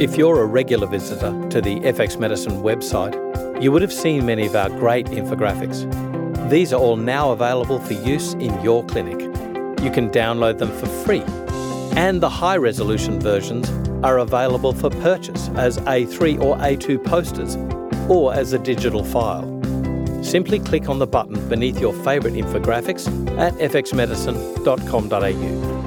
[0.00, 3.12] If you're a regular visitor to the FX Medicine website,
[3.62, 5.84] you would have seen many of our great infographics.
[6.48, 9.20] These are all now available for use in your clinic.
[9.82, 11.22] You can download them for free,
[11.98, 13.68] and the high resolution versions
[14.02, 17.58] are available for purchase as A3 or A2 posters
[18.08, 19.44] or as a digital file.
[20.24, 23.06] Simply click on the button beneath your favourite infographics
[23.38, 25.79] at fxmedicine.com.au.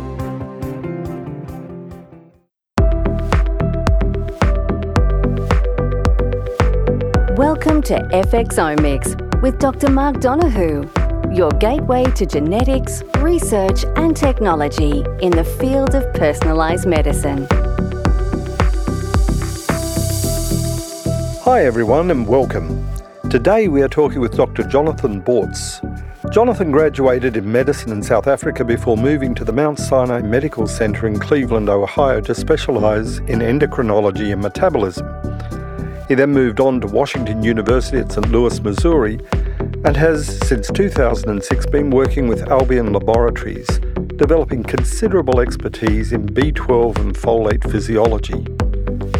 [7.83, 9.89] to FX Omics with Dr.
[9.91, 10.89] Mark Donohoe,
[11.33, 17.45] your gateway to genetics, research, and technology in the field of personalised medicine.
[21.43, 22.87] Hi, everyone, and welcome.
[23.29, 24.63] Today we are talking with Dr.
[24.63, 25.81] Jonathan Bortz.
[26.31, 31.05] Jonathan graduated in medicine in South Africa before moving to the Mount Sinai Medical Center
[31.05, 35.32] in Cleveland, Ohio to specialize in endocrinology and metabolism.
[36.07, 38.29] He then moved on to Washington University at St.
[38.29, 39.19] Louis, Missouri,
[39.85, 43.67] and has since 2006 been working with Albion Laboratories,
[44.17, 48.45] developing considerable expertise in B12 and folate physiology.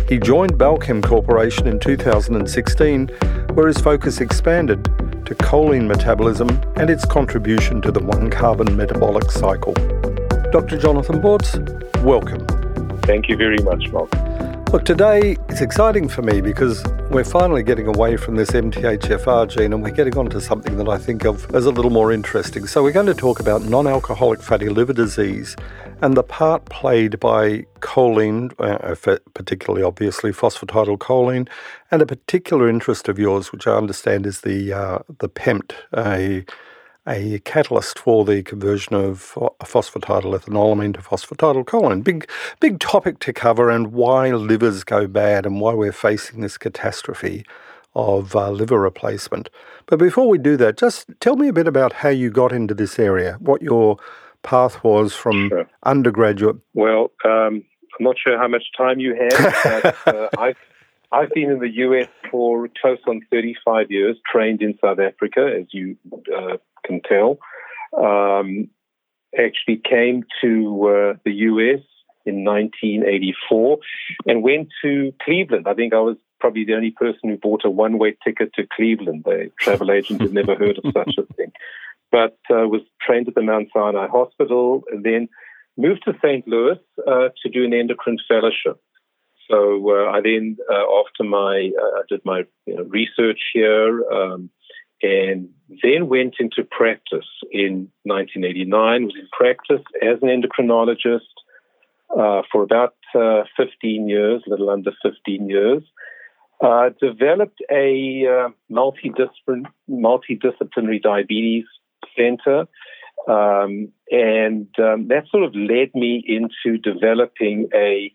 [0.09, 3.07] He joined Balchem Corporation in 2016,
[3.53, 4.83] where his focus expanded
[5.25, 9.73] to choline metabolism and its contribution to the one carbon metabolic cycle.
[10.51, 10.77] Dr.
[10.77, 12.45] Jonathan Bortz, welcome.
[13.03, 14.11] Thank you very much, Mark.
[14.73, 19.71] Look, today it's exciting for me because we're finally getting away from this MTHFR gene
[19.71, 22.65] and we're getting onto something that I think of as a little more interesting.
[22.65, 25.55] So, we're going to talk about non alcoholic fatty liver disease
[26.01, 28.95] and the part played by choline, uh,
[29.35, 31.47] particularly obviously phosphatidylcholine,
[31.91, 36.45] and a particular interest of yours, which I understand is the, uh, the PEMT, a
[37.07, 42.03] a catalyst for the conversion of phosphatidylethanol to phosphatidylcholine.
[42.03, 42.29] Big,
[42.59, 47.45] big topic to cover, and why livers go bad, and why we're facing this catastrophe
[47.95, 49.49] of uh, liver replacement.
[49.85, 52.73] But before we do that, just tell me a bit about how you got into
[52.73, 53.97] this area, what your
[54.41, 55.69] path was from sure.
[55.83, 56.57] undergraduate.
[56.73, 57.63] Well, um,
[57.99, 60.57] I'm not sure how much time you have, but uh, I've
[61.13, 65.67] I've been in the US for close on 35 years, trained in South Africa, as
[65.71, 65.95] you
[66.35, 67.37] uh, can tell.
[67.95, 68.69] Um,
[69.37, 71.81] actually came to uh, the US
[72.25, 73.77] in 1984
[74.25, 75.67] and went to Cleveland.
[75.67, 78.67] I think I was probably the only person who bought a one way ticket to
[78.75, 79.23] Cleveland.
[79.23, 81.51] The travel agent had never heard of such a thing.
[82.11, 85.29] But uh, was trained at the Mount Sinai Hospital and then
[85.77, 86.47] moved to St.
[86.47, 88.81] Louis uh, to do an endocrine fellowship.
[89.49, 94.03] So uh, I then, uh, after my, uh, I did my you know, research here,
[94.11, 94.49] um,
[95.01, 95.49] and
[95.83, 99.05] then went into practice in 1989.
[99.05, 101.19] Was in practice as an endocrinologist
[102.17, 105.83] uh, for about uh, 15 years, a little under 15 years.
[106.63, 111.65] Uh, developed a uh, multidisciplinary, multidisciplinary diabetes
[112.15, 112.65] center,
[113.27, 118.13] um, and um, that sort of led me into developing a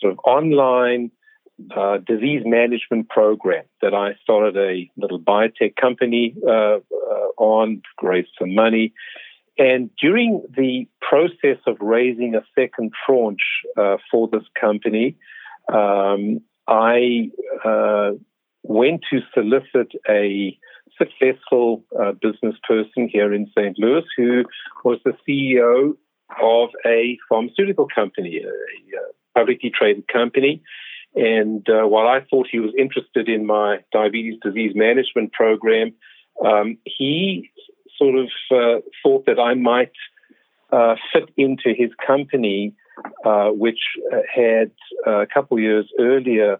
[0.00, 1.10] sort of online
[1.76, 6.78] uh, disease management program that I started a little biotech company uh, uh,
[7.36, 8.92] on, raised some money.
[9.58, 15.16] And during the process of raising a second tranche uh, for this company,
[15.72, 17.30] um, I
[17.64, 18.12] uh,
[18.62, 20.56] went to solicit a
[20.96, 23.78] successful uh, business person here in St.
[23.78, 24.44] Louis who
[24.84, 25.94] was the CEO
[26.42, 30.62] of a pharmaceutical company, a, publicly traded company.
[31.14, 35.92] And uh, while I thought he was interested in my diabetes disease management program,
[36.44, 37.50] um, he
[37.98, 39.92] sort of uh, thought that I might
[40.72, 42.74] uh, fit into his company,
[43.24, 43.80] uh, which
[44.12, 44.70] uh, had
[45.06, 46.58] uh, a couple years earlier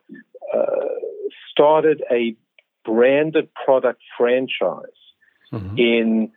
[1.53, 2.35] started a
[2.85, 5.01] branded product franchise
[5.53, 5.79] mm-hmm.
[5.79, 6.33] in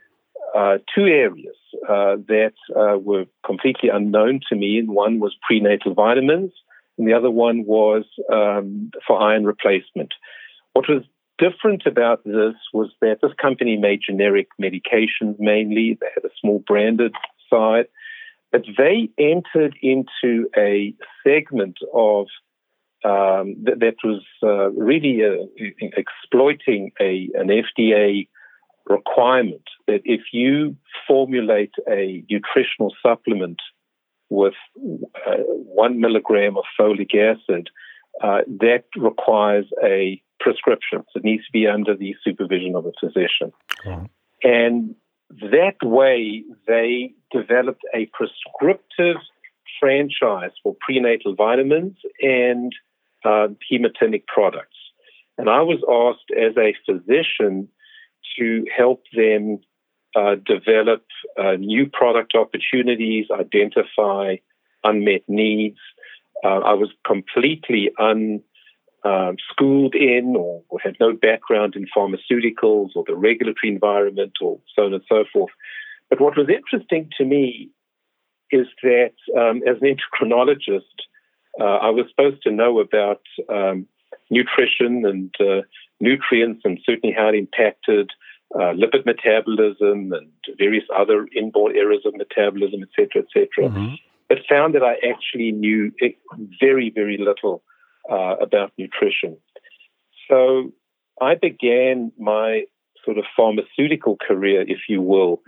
[0.53, 1.55] two areas
[1.87, 2.53] that
[3.03, 4.77] were completely unknown to me.
[4.77, 6.51] And one was prenatal vitamins
[6.97, 10.13] and the other one was um, for iron replacement.
[10.73, 11.03] What was
[11.37, 15.97] different about this was that this company made generic medications mainly.
[15.99, 17.13] They had a small branded
[17.49, 17.87] side,
[18.51, 22.27] but they entered into a segment of
[23.05, 25.43] um, that, that, was uh, really uh,
[25.97, 28.29] exploiting a, an FDA
[28.87, 30.75] requirement that if you
[31.07, 33.59] formulate a nutritional supplement
[34.29, 37.69] with uh, one milligram of folic acid,
[38.21, 41.03] uh, that requires a prescription.
[41.11, 43.53] So it needs to be under the supervision of a physician.
[44.43, 44.95] And
[45.29, 49.17] that way, they developed a prescriptive
[49.79, 52.71] franchise for prenatal vitamins and
[53.25, 54.77] uh, hematinic products.
[55.37, 57.69] And I was asked as a physician
[58.37, 59.59] to help them
[60.15, 61.03] uh, develop
[61.39, 64.35] uh, new product opportunities, identify
[64.83, 65.79] unmet needs.
[66.43, 68.43] Uh, I was completely unschooled
[69.95, 74.93] um, in or, had no background in pharmaceuticals or the regulatory environment or so on
[74.93, 75.51] and so forth.
[76.09, 77.69] But what was interesting to me
[78.51, 80.81] is that um, as an endocrinologist,
[81.59, 83.87] uh, I was supposed to know about um,
[84.29, 85.61] nutrition and uh,
[86.03, 88.11] nutrients and certainly how it impacted
[88.55, 90.27] uh, lipid metabolism and
[90.57, 93.69] various other inborn errors of metabolism, etc., etc.
[93.69, 93.95] Mm-hmm.
[94.29, 95.91] But found that I actually knew
[96.59, 97.63] very, very little
[98.09, 99.37] uh, about nutrition.
[100.29, 100.71] So
[101.21, 102.63] I began my
[103.03, 105.41] sort of pharmaceutical career, if you will,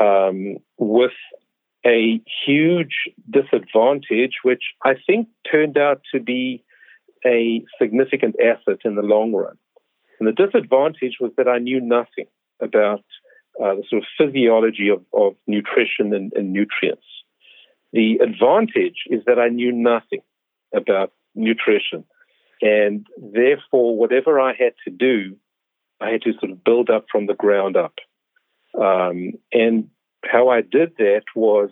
[0.00, 1.12] um, with
[1.86, 2.94] a huge
[3.30, 6.64] disadvantage, which I think turned out to be
[7.26, 9.56] a significant asset in the long run.
[10.18, 12.26] And the disadvantage was that I knew nothing
[12.60, 13.04] about
[13.62, 17.06] uh, the sort of physiology of, of nutrition and, and nutrients.
[17.92, 20.20] The advantage is that I knew nothing
[20.74, 22.04] about nutrition.
[22.60, 25.36] And therefore, whatever I had to do,
[26.00, 27.94] I had to sort of build up from the ground up.
[28.78, 29.88] Um, and
[30.24, 31.70] how I did that was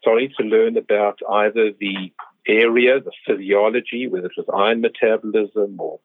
[0.00, 2.12] starting to learn about either the
[2.46, 6.00] area, the physiology, whether it was iron metabolism or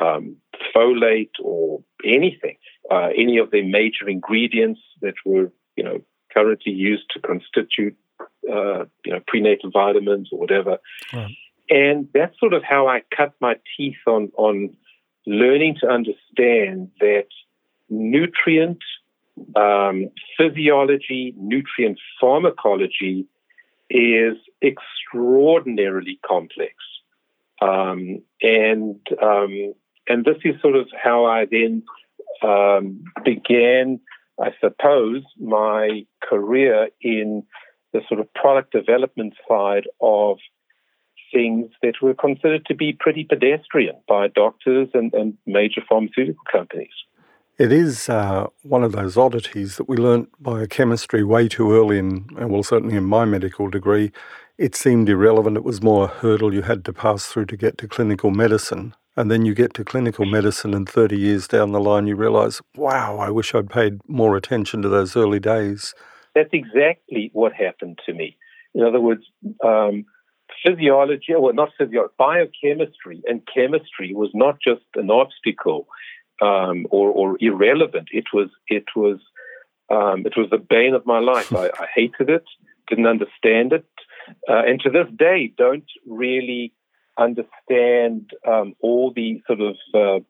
[0.00, 0.36] um,
[0.74, 2.56] folate or anything,
[2.90, 6.00] uh, any of the major ingredients that were, you know,
[6.32, 7.96] currently used to constitute,
[8.50, 10.78] uh, you know, prenatal vitamins or whatever.
[11.70, 14.76] And that's sort of how I cut my teeth on on
[15.26, 17.28] learning to understand that
[17.88, 18.82] nutrient
[19.56, 23.26] um, physiology, nutrient pharmacology
[23.90, 26.74] is extraordinarily complex.
[27.62, 29.74] Um, and um,
[30.08, 31.82] and this is sort of how I then
[32.42, 34.00] um, began,
[34.40, 37.44] I suppose, my career in
[37.92, 40.38] the sort of product development side of
[41.32, 46.92] things that were considered to be pretty pedestrian by doctors and, and major pharmaceutical companies.
[47.56, 52.26] It is uh, one of those oddities that we learnt biochemistry way too early, in,
[52.36, 54.10] and well, certainly in my medical degree.
[54.58, 55.56] It seemed irrelevant.
[55.56, 58.94] It was more a hurdle you had to pass through to get to clinical medicine.
[59.16, 62.60] And then you get to clinical medicine, and 30 years down the line, you realize,
[62.76, 65.94] wow, I wish I'd paid more attention to those early days.
[66.34, 68.36] That's exactly what happened to me.
[68.74, 69.22] In other words,
[69.64, 70.04] um,
[70.64, 75.86] physiology, well, not physiology, biochemistry and chemistry was not just an obstacle
[76.42, 78.08] um, or, or, irrelevant.
[78.10, 79.20] It was it was
[79.90, 81.52] um, it was the bane of my life.
[81.54, 82.44] I, I hated it,
[82.88, 83.86] didn't understand it,
[84.48, 86.72] uh, and to this day don't really
[87.18, 90.22] understand um, all the sort of uh,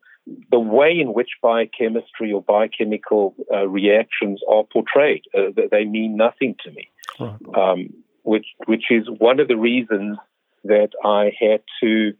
[0.50, 5.22] the way in which biochemistry or biochemical uh, reactions are portrayed.
[5.36, 6.88] Uh, they mean nothing to me,
[7.20, 7.36] right.
[7.54, 7.90] um,
[8.22, 10.18] which which is one of the reasons
[10.64, 12.14] that I had to,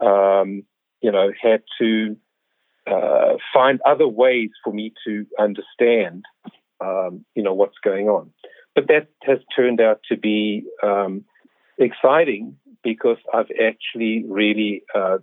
[0.00, 0.62] um,
[1.00, 2.16] you know, had to
[2.86, 6.24] uh, find other ways for me to understand,
[6.80, 8.30] um, you know, what's going on.
[8.74, 11.24] But that has turned out to be um,
[11.76, 15.18] exciting because I've actually really uh,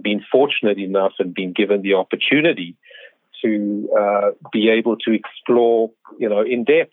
[0.00, 2.76] been fortunate enough and been given the opportunity
[3.42, 6.92] to uh, be able to explore, you know, in depth.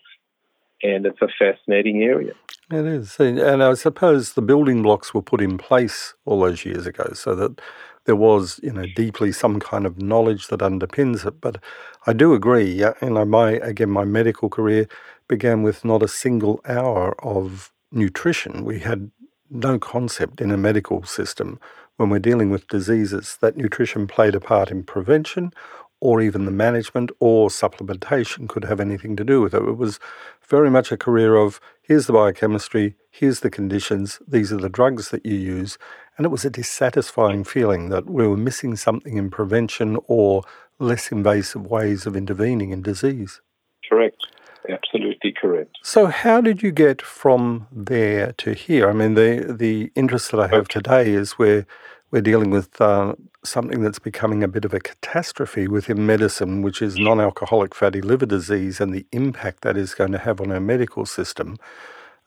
[0.82, 2.32] And it's a fascinating area.
[2.70, 3.18] It is.
[3.18, 7.34] And I suppose the building blocks were put in place all those years ago so
[7.34, 7.60] that
[8.04, 11.40] there was, you know, deeply some kind of knowledge that underpins it.
[11.40, 11.62] But
[12.06, 14.86] I do agree, you know, my again, my medical career
[15.28, 18.64] began with not a single hour of nutrition.
[18.64, 19.10] We had
[19.54, 21.58] no concept in a medical system
[21.96, 25.52] when we're dealing with diseases that nutrition played a part in prevention
[26.00, 29.62] or even the management or supplementation could have anything to do with it.
[29.62, 29.98] It was
[30.46, 35.08] very much a career of here's the biochemistry, here's the conditions, these are the drugs
[35.10, 35.78] that you use.
[36.18, 40.42] And it was a dissatisfying feeling that we were missing something in prevention or
[40.78, 43.40] less invasive ways of intervening in disease.
[43.88, 44.16] Correct.
[44.68, 45.76] Absolutely correct.
[45.82, 48.88] So, how did you get from there to here?
[48.88, 50.80] I mean, the the interest that I have okay.
[50.80, 51.66] today is where
[52.10, 56.80] we're dealing with uh, something that's becoming a bit of a catastrophe within medicine, which
[56.80, 60.50] is non alcoholic fatty liver disease and the impact that is going to have on
[60.50, 61.56] our medical system.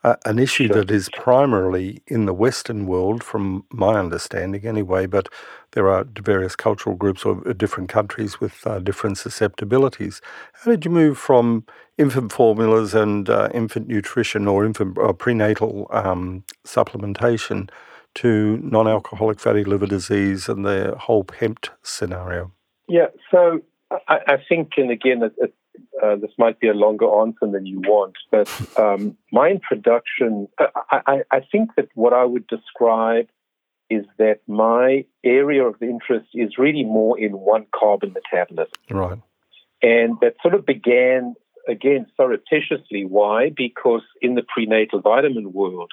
[0.04, 5.28] Uh, an issue that is primarily in the Western world, from my understanding anyway, but
[5.72, 10.20] there are various cultural groups or uh, different countries with uh, different susceptibilities.
[10.52, 11.64] How did you move from
[11.98, 17.68] infant formulas and uh, infant nutrition or infant or prenatal um, supplementation
[18.14, 22.52] to non alcoholic fatty liver disease and the whole PEMT scenario?
[22.88, 25.54] Yeah, so I, I think, and again, it, it,
[26.02, 31.00] uh, this might be a longer answer than you want, but um, my introduction, I,
[31.06, 33.28] I, I think that what I would describe
[33.90, 38.72] is that my area of interest is really more in one carbon metabolism.
[38.90, 39.18] Right.
[39.82, 41.34] And that sort of began,
[41.68, 43.04] again, surreptitiously.
[43.04, 43.50] Why?
[43.56, 45.92] Because in the prenatal vitamin world,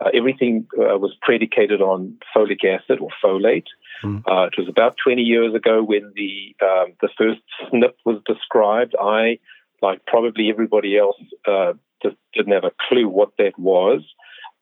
[0.00, 3.66] uh, everything uh, was predicated on folic acid or folate.
[4.04, 4.22] Mm.
[4.26, 7.40] Uh, it was about 20 years ago when the um, the first
[7.72, 8.94] SNP was described.
[9.00, 9.38] I,
[9.80, 11.72] like probably everybody else, uh,
[12.02, 14.02] just didn't have a clue what that was,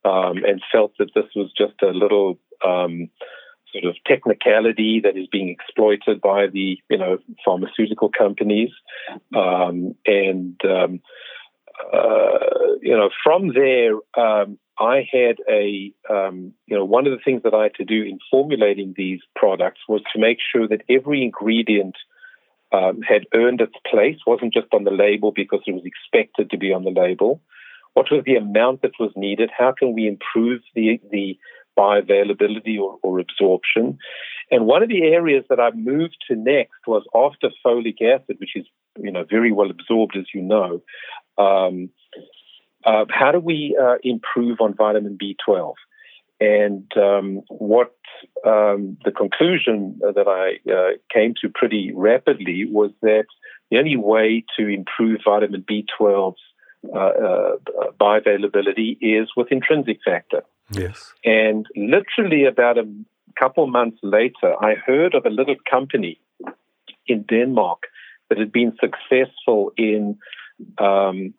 [0.04, 3.10] um, and felt that this was just a little um,
[3.72, 8.70] sort of technicality that is being exploited by the you know pharmaceutical companies,
[9.36, 11.00] um, and um,
[11.92, 12.38] uh,
[12.82, 17.42] you know from there um, I had a um, you know one of the things
[17.44, 21.22] that I had to do in formulating these products was to make sure that every
[21.22, 21.96] ingredient
[22.72, 26.58] um, had earned its place, wasn't just on the label because it was expected to
[26.58, 27.40] be on the label.
[27.92, 29.50] What was the amount that was needed?
[29.56, 31.38] How can we improve the the
[31.76, 33.98] bioavailability or, or absorption.
[34.50, 38.56] And one of the areas that I moved to next was after folic acid, which
[38.56, 38.66] is
[38.98, 40.82] you know very well absorbed, as you know.
[41.38, 41.90] Um,
[42.84, 45.74] uh, how do we uh, improve on vitamin B12?
[46.40, 47.94] And um, what
[48.44, 53.26] um, the conclusion that I uh, came to pretty rapidly was that
[53.70, 56.36] the only way to improve vitamin B12's
[56.92, 57.56] uh, uh,
[57.98, 60.42] bioavailability is with intrinsic factor.
[60.70, 61.12] Yes.
[61.24, 62.86] And literally about a
[63.38, 66.20] couple months later, I heard of a little company
[67.06, 67.84] in Denmark
[68.28, 70.18] that had been successful in
[70.78, 71.34] um,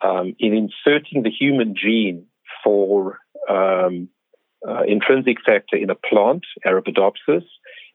[0.00, 2.26] um, in inserting the human gene
[2.62, 4.08] for um,
[4.68, 7.44] uh, intrinsic factor in a plant, Arabidopsis,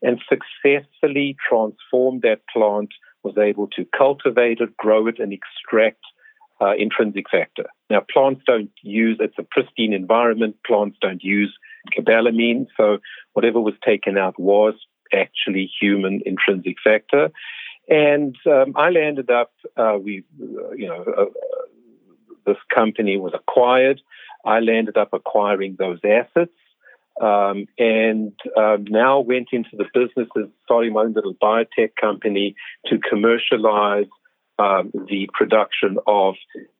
[0.01, 2.89] and successfully transformed that plant,
[3.23, 5.99] was able to cultivate it, grow it, and extract
[6.61, 7.65] uh, intrinsic factor.
[7.89, 11.55] Now, plants don't use, it's a pristine environment, plants don't use
[11.97, 12.97] cobalamin, so
[13.33, 14.73] whatever was taken out was
[15.13, 17.29] actually human intrinsic factor.
[17.89, 21.25] And um, I landed up, uh, we, uh, you know, uh,
[22.45, 24.01] this company was acquired.
[24.45, 26.51] I landed up acquiring those assets.
[27.19, 32.55] Um, and uh, now went into the business of starting my own little biotech company
[32.87, 34.05] to commercialize
[34.59, 36.35] um, the production of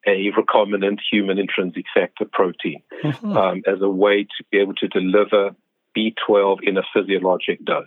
[0.05, 3.37] a recombinant human intrinsic factor protein mm-hmm.
[3.37, 5.55] um, as a way to be able to deliver
[5.95, 7.85] B12 in a physiologic dose.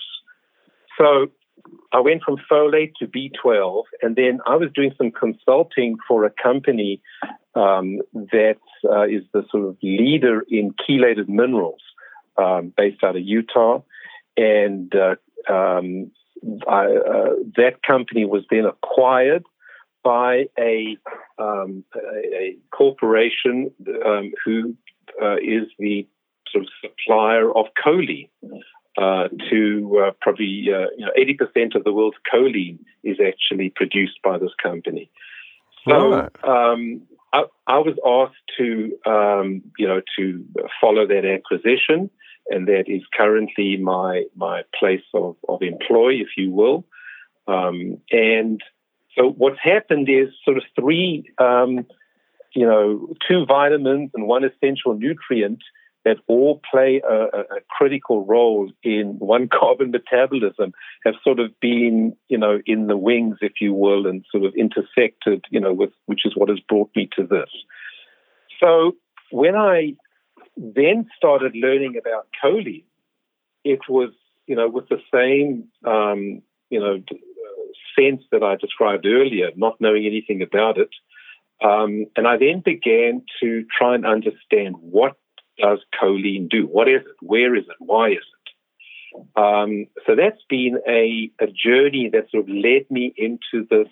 [0.98, 1.28] So
[1.92, 6.30] I went from folate to B12, and then I was doing some consulting for a
[6.30, 7.00] company
[7.54, 11.80] um, that uh, is the sort of leader in chelated minerals
[12.36, 13.82] um, based out of Utah.
[14.36, 15.16] And uh,
[15.52, 16.10] um,
[16.68, 19.44] I, uh, that company was then acquired
[20.02, 20.96] by a,
[21.38, 23.70] um, a corporation
[24.06, 24.74] um, who
[25.20, 26.06] uh, is the
[26.50, 28.30] sort of supplier of choline.
[28.98, 34.18] Uh, to uh, probably uh, you know 80% of the world's choline is actually produced
[34.24, 35.10] by this company.
[35.88, 36.44] So right.
[36.44, 40.44] um, I, I, was asked to um, you know to
[40.80, 42.10] follow that acquisition,
[42.48, 46.84] and that is currently my my place of, of employ, if you will.
[47.46, 48.60] Um, and
[49.16, 51.86] so what's happened is sort of three, um,
[52.54, 55.62] you know, two vitamins and one essential nutrient
[56.04, 60.72] that all play a, a, critical role in one carbon metabolism
[61.04, 64.54] have sort of been, you know, in the wings, if you will, and sort of
[64.54, 67.50] intersected, you know, with which is what has brought me to this.
[68.60, 68.96] So
[69.30, 69.94] when I
[70.56, 72.84] then started learning about choline,
[73.64, 74.10] it was,
[74.46, 77.02] you know, with the same, um, you know,
[77.98, 80.90] sense that I described earlier, not knowing anything about it.
[81.62, 85.16] Um, and I then began to try and understand what
[85.60, 86.66] does choline do?
[86.66, 87.16] What is it?
[87.20, 87.76] Where is it?
[87.78, 89.36] Why is it?
[89.36, 93.88] Um, so that's been a, a journey that sort of led me into this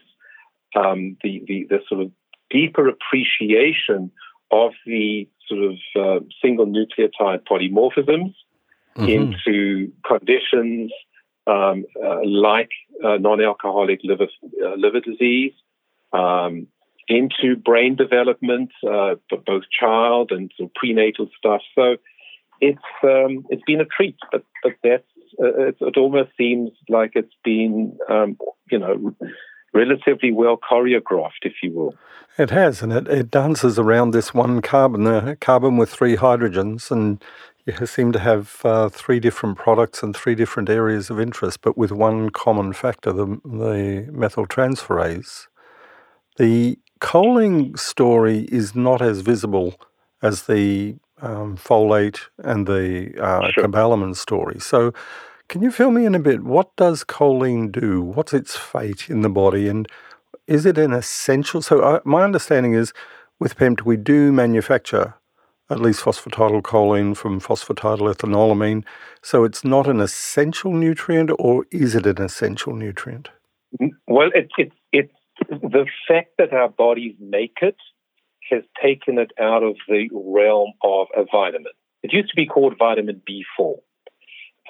[0.77, 2.13] um, the, the, the sort of
[2.51, 4.11] deeper appreciation
[4.51, 8.35] of the sort of uh, single nucleotide polymorphisms
[8.97, 9.09] mm-hmm.
[9.09, 10.93] into conditions
[11.47, 12.71] um, uh, like
[13.03, 14.27] uh, non-alcoholic liver
[14.63, 15.53] uh, liver disease,
[16.13, 16.67] um,
[17.09, 21.63] into brain development uh, for both child and prenatal stuff.
[21.75, 21.97] So
[22.61, 25.05] it's um, it's been a treat, but but that's
[25.41, 28.37] uh, it, it, almost seems like it's been um,
[28.71, 29.15] you know
[29.73, 31.95] relatively well choreographed, if you will.
[32.37, 36.91] It has, and it, it dances around this one carbon, the carbon with three hydrogens,
[36.91, 37.23] and
[37.67, 41.77] You seem to have uh, three different products and three different areas of interest, but
[41.77, 45.49] with one common factor, the, the methyltransferase.
[46.39, 49.75] The choline story is not as visible
[50.23, 53.65] as the um, folate and the uh, sure.
[53.65, 54.59] cobalamin story.
[54.61, 54.93] So,
[55.49, 56.45] can you fill me in a bit?
[56.45, 58.03] What does choline do?
[58.03, 59.69] What's its fate in the body?
[59.69, 59.89] And
[60.47, 61.63] is it an essential?
[61.63, 62.93] So, uh, my understanding is
[63.39, 65.15] with PEMT, we do manufacture
[65.71, 68.85] at least phosphatidylcholine from phosphatidylethanolamine.
[69.23, 73.29] So, it's not an essential nutrient, or is it an essential nutrient?
[74.07, 74.75] Well, it, it's
[75.49, 77.77] the fact that our bodies make it
[78.51, 81.73] has taken it out of the realm of a vitamin.
[82.03, 83.75] It used to be called vitamin B4,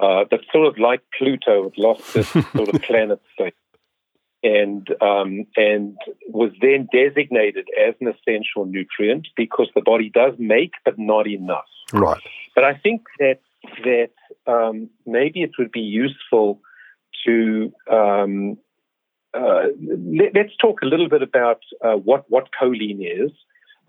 [0.00, 3.54] uh, but sort of like Pluto, it lost its sort of planet state
[4.42, 5.96] and um, and
[6.28, 11.64] was then designated as an essential nutrient because the body does make, but not enough.
[11.92, 12.22] Right.
[12.54, 13.40] But I think that
[13.84, 14.10] that
[14.46, 16.60] um, maybe it would be useful
[17.26, 18.58] to um,
[19.38, 23.30] uh, let, us talk a little bit about uh, what what choline is,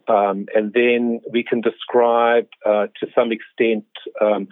[0.08, 3.86] um, and then we can describe uh, to some extent
[4.22, 4.48] um,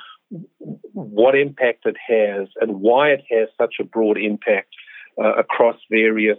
[0.94, 4.74] what impact it has and why it has such a broad impact
[5.22, 6.38] uh, across various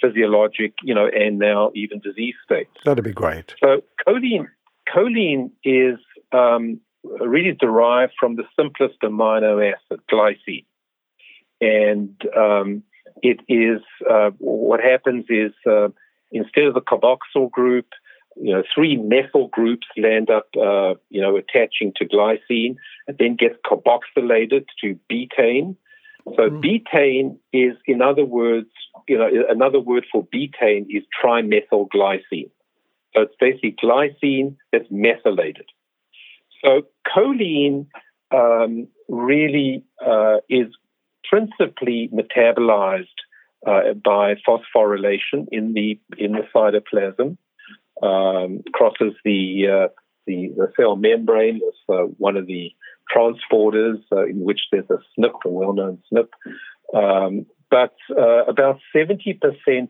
[0.00, 2.70] physiologic, you know, and now even disease states.
[2.84, 3.54] That'd be great.
[3.62, 4.48] So choline,
[4.94, 5.98] choline is
[6.32, 10.66] um, really derived from the simplest amino acid, glycine,
[11.60, 12.82] and um,
[13.22, 15.88] it is uh, what happens is uh,
[16.32, 17.86] instead of the carboxyl group,
[18.36, 22.76] you know, three methyl groups land up, uh, you know, attaching to glycine
[23.08, 25.76] and then gets carboxylated to betaine.
[26.34, 26.62] So mm.
[26.62, 28.68] betaine is, in other words,
[29.08, 32.50] you know, another word for betaine is trimethylglycine.
[33.14, 35.66] So it's basically glycine that's methylated.
[36.62, 37.86] So choline
[38.34, 40.66] um, really uh, is
[41.28, 43.06] principally metabolized
[43.66, 47.36] uh, by phosphorylation in the in the cytoplasm,
[48.02, 49.88] um, crosses the, uh,
[50.26, 52.70] the, the cell membrane as uh, one of the
[53.14, 56.28] transporters uh, in which there's a SNP, a well-known SNP.
[56.94, 59.40] Um, but uh, about 70%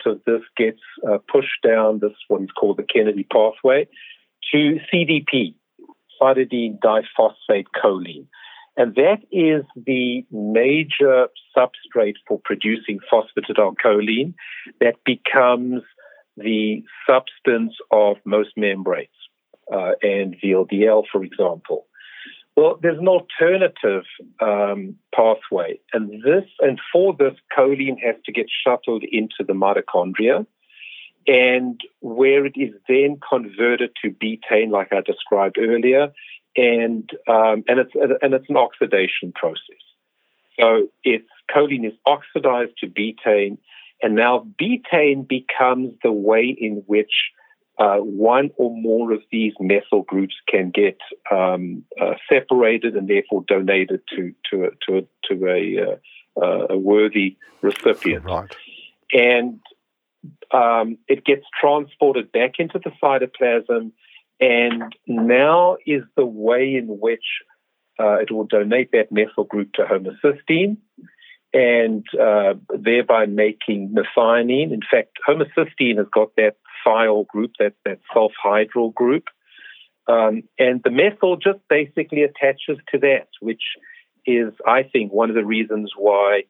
[0.06, 3.86] of this gets uh, pushed down this is called the Kennedy pathway
[4.52, 5.54] to CDP,
[6.20, 8.26] cytidine diphosphate choline.
[8.76, 14.34] And that is the major substrate for producing phosphatidylcholine
[14.80, 15.82] that becomes
[16.36, 19.08] the substance of most membranes
[19.72, 21.86] uh, and VLDL, for example.
[22.56, 24.04] Well, there's an alternative
[24.40, 30.46] um, pathway, and this and for this, choline has to get shuttled into the mitochondria,
[31.26, 36.12] and where it is then converted to betaine, like I described earlier,
[36.56, 39.82] and um, and it's and it's an oxidation process.
[40.58, 43.58] So it's choline is oxidized to betaine,
[44.02, 47.12] and now betaine becomes the way in which
[47.78, 50.98] uh, one or more of these methyl groups can get
[51.30, 56.78] um, uh, separated and therefore donated to to a, to a, to a, uh, a
[56.78, 58.24] worthy recipient.
[58.24, 58.56] Right.
[59.12, 59.60] And
[60.52, 63.92] um, it gets transported back into the cytoplasm,
[64.40, 67.24] and now is the way in which
[67.98, 70.76] uh, it will donate that methyl group to homocysteine
[71.52, 74.72] and uh, thereby making methionine.
[74.72, 79.24] In fact, homocysteine has got that thiol group, that, that sulfhydryl group.
[80.06, 83.62] Um, and the methyl just basically attaches to that, which
[84.26, 86.42] is, I think, one of the reasons why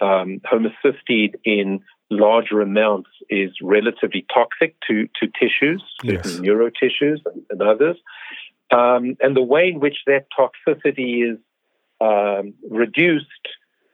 [0.00, 6.38] um, homocysteine in larger amounts is relatively toxic to, to tissues, yes.
[6.38, 7.96] neuro tissues and, and others.
[8.72, 11.38] Um, and the way in which that toxicity is
[12.00, 13.26] um, reduced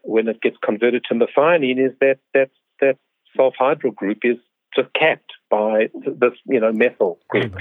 [0.03, 2.51] when it gets converted to methionine is that that
[2.81, 2.97] that
[3.37, 4.37] sulfhydryl group is
[4.75, 7.57] just capped by this you know methyl group.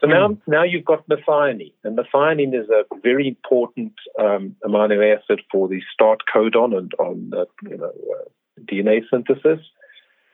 [0.00, 0.40] So now mm.
[0.46, 5.80] now you've got methionine, and methionine is a very important um, amino acid for the
[5.92, 8.28] start codon and on uh, you know uh,
[8.64, 9.60] DNA synthesis.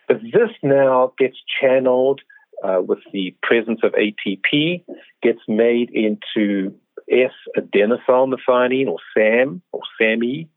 [0.09, 2.21] But this now gets channeled
[2.63, 4.85] uh, with the presence of ATP,
[5.23, 6.75] gets made into
[7.11, 10.49] S adenosyl methionine or SAM or SAMe,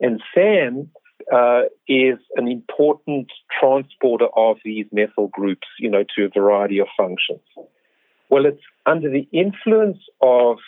[0.00, 0.90] and SAM
[1.32, 6.86] uh, is an important transporter of these methyl groups, you know, to a variety of
[6.96, 7.40] functions.
[8.28, 10.58] Well, it's under the influence of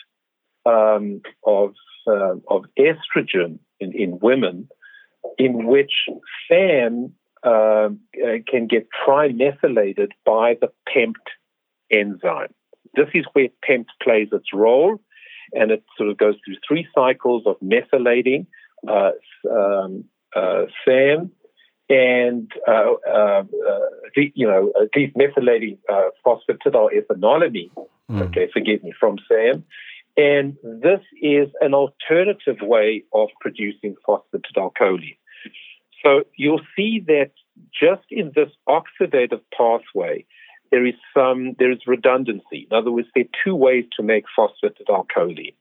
[0.65, 1.73] um, of
[2.07, 4.67] uh, of estrogen in, in women,
[5.37, 5.91] in which
[6.49, 7.89] SAM uh,
[8.47, 11.15] can get trimethylated by the PEMT
[11.91, 12.53] enzyme.
[12.95, 14.99] This is where PEMT plays its role,
[15.53, 18.47] and it sort of goes through three cycles of methylating
[18.87, 19.11] uh,
[19.49, 21.31] um, uh, SAM
[21.89, 23.43] and uh, uh,
[24.15, 25.77] the, you know these methylating
[26.25, 27.71] phosphatidyl ethanolamine.
[28.11, 28.21] Mm.
[28.27, 29.63] Okay, forgive me from SAM.
[30.17, 35.17] And this is an alternative way of producing phosphatidylcholine.
[36.03, 37.31] So you'll see that
[37.73, 40.25] just in this oxidative pathway,
[40.71, 42.67] there is some there is redundancy.
[42.69, 45.55] In other words, there are two ways to make phosphatidylcholine.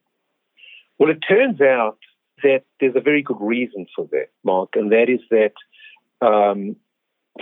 [0.99, 1.99] Well, it turns out
[2.43, 5.55] that there's a very good reason for that, Mark, and that is that
[6.21, 6.77] um,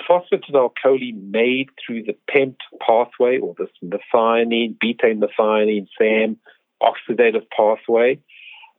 [0.08, 6.36] phosphatidylcholine made through the PEMT pathway or this methionine, betaine methionine, SAM
[6.82, 8.20] oxidative pathway,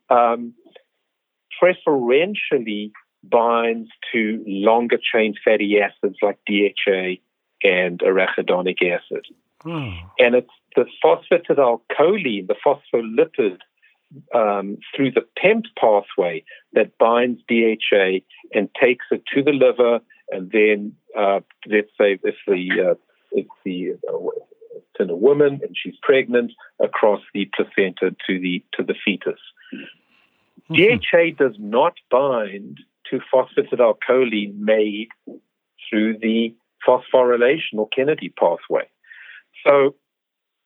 [0.10, 0.54] um,
[1.60, 2.92] preferentially
[3.30, 7.16] binds to longer chain fatty acids like DHA
[7.64, 9.26] and arachidonic acid.
[9.62, 9.90] Hmm.
[10.20, 13.58] And it's the phosphatidylcholine, the phospholipid,
[14.34, 18.20] um, through the PEMT pathway that binds DHA
[18.54, 20.00] and takes it to the liver,
[20.32, 22.96] and then uh, let's say if the uh,
[23.32, 24.18] if the uh,
[25.00, 29.40] in a woman and she's pregnant across the placenta to the to the fetus.
[30.70, 30.76] Mm-hmm.
[30.76, 35.10] DHA does not bind to phosphatidylcholine made
[35.90, 36.56] through the
[36.88, 38.90] phosphorylation or Kennedy pathway.
[39.66, 39.96] So,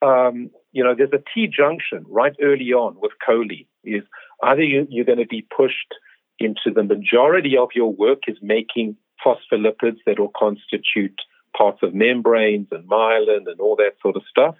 [0.01, 3.67] um, you know, there's a T junction right early on with choline.
[3.84, 4.04] Is
[4.43, 5.93] either you, you're going to be pushed
[6.39, 11.19] into the majority of your work is making phospholipids that will constitute
[11.56, 14.56] parts of membranes and myelin and all that sort of stuff,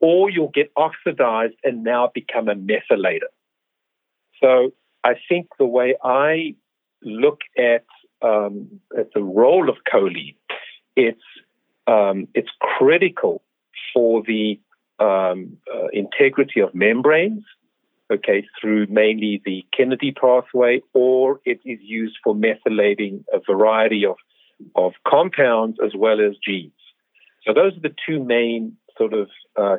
[0.00, 3.30] or you'll get oxidized and now become a methylator.
[4.40, 4.70] So
[5.02, 6.54] I think the way I
[7.02, 7.84] look at
[8.20, 10.36] um, at the role of choline,
[10.96, 11.22] it's
[11.86, 13.42] um, it's critical
[13.94, 14.60] for the
[14.98, 17.44] um, uh, integrity of membranes,
[18.12, 24.16] okay, through mainly the Kennedy pathway, or it is used for methylating a variety of
[24.74, 26.72] of compounds as well as genes.
[27.46, 29.76] So those are the two main sort of, uh,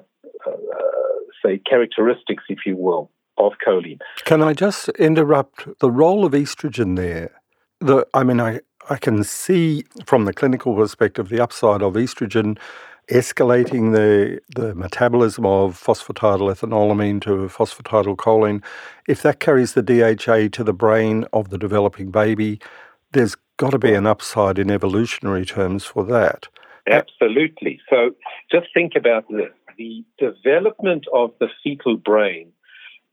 [0.48, 0.52] uh,
[1.44, 4.00] say, characteristics, if you will, of choline.
[4.26, 7.32] Can I just interrupt the role of estrogen there?
[7.80, 12.58] The, I mean, I, I can see from the clinical perspective the upside of estrogen
[13.10, 18.64] escalating the, the metabolism of phosphatidylethanolamine to phosphatidylcholine.
[19.08, 22.60] If that carries the DHA to the brain of the developing baby,
[23.14, 26.48] there's got to be an upside in evolutionary terms for that.
[26.88, 27.80] Absolutely.
[27.90, 28.12] So
[28.52, 32.52] just think about this the development of the fetal brain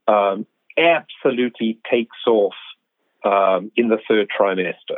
[0.07, 0.45] um,
[0.77, 2.53] absolutely takes off
[3.23, 4.97] um, in the third trimester.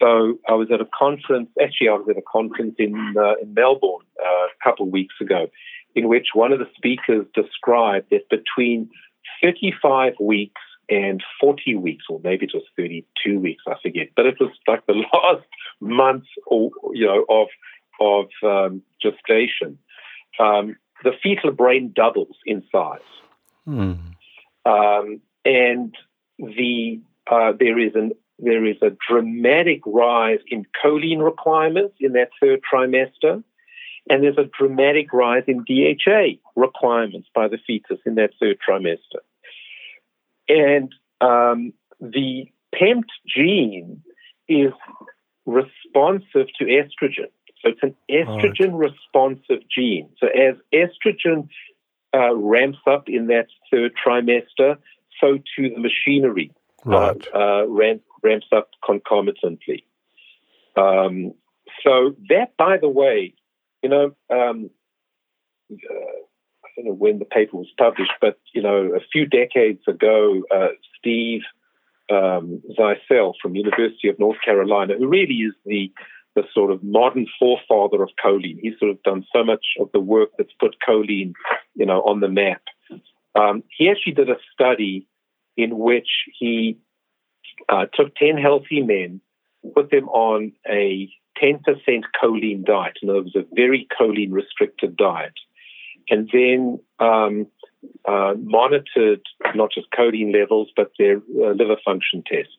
[0.00, 3.54] So I was at a conference, actually, I was at a conference in, uh, in
[3.54, 5.46] Melbourne uh, a couple of weeks ago,
[5.94, 8.90] in which one of the speakers described that between
[9.42, 14.08] 35 weeks and 40 weeks, or maybe it was 32 weeks, I forget.
[14.14, 15.46] But it was like the last
[15.80, 17.48] month, or you know, of
[17.98, 19.78] of um, gestation.
[20.38, 23.00] Um, the fetal brain doubles in size,
[23.66, 23.92] hmm.
[24.64, 25.94] um, and
[26.38, 27.00] the
[27.30, 32.60] uh, there is an there is a dramatic rise in choline requirements in that third
[32.70, 33.42] trimester,
[34.10, 39.22] and there's a dramatic rise in DHA requirements by the fetus in that third trimester.
[40.48, 44.02] And um, the PEMT gene
[44.48, 44.72] is
[45.46, 47.30] responsive to estrogen.
[47.62, 48.90] So it's an estrogen right.
[48.90, 50.10] responsive gene.
[50.18, 51.48] So as estrogen
[52.16, 54.78] uh, ramps up in that third trimester,
[55.20, 56.52] so too the machinery
[56.86, 57.28] uh, right.
[57.34, 59.84] uh, ramp, ramps up concomitantly.
[60.76, 61.34] Um,
[61.84, 63.34] so that, by the way,
[63.82, 64.70] you know, um,
[65.70, 66.16] uh,
[66.76, 70.68] don't know when the paper was published, but you know, a few decades ago, uh,
[70.98, 71.42] Steve
[72.10, 75.90] um, Zeisel from University of North Carolina, who really is the
[76.36, 78.58] the sort of modern forefather of choline.
[78.60, 81.32] He's sort of done so much of the work that's put choline,
[81.74, 82.62] you know, on the map.
[83.34, 85.08] Um, he actually did a study
[85.56, 86.78] in which he
[87.68, 89.20] uh, took 10 healthy men,
[89.74, 91.08] put them on a
[91.42, 91.58] 10%
[92.22, 92.98] choline diet.
[93.02, 95.34] and other was a very choline restricted diet
[96.08, 97.46] and then um,
[98.06, 99.22] uh, monitored
[99.54, 102.52] not just choline levels, but their uh, liver function tests.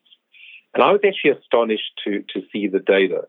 [0.74, 3.28] And I was actually astonished to, to see the data.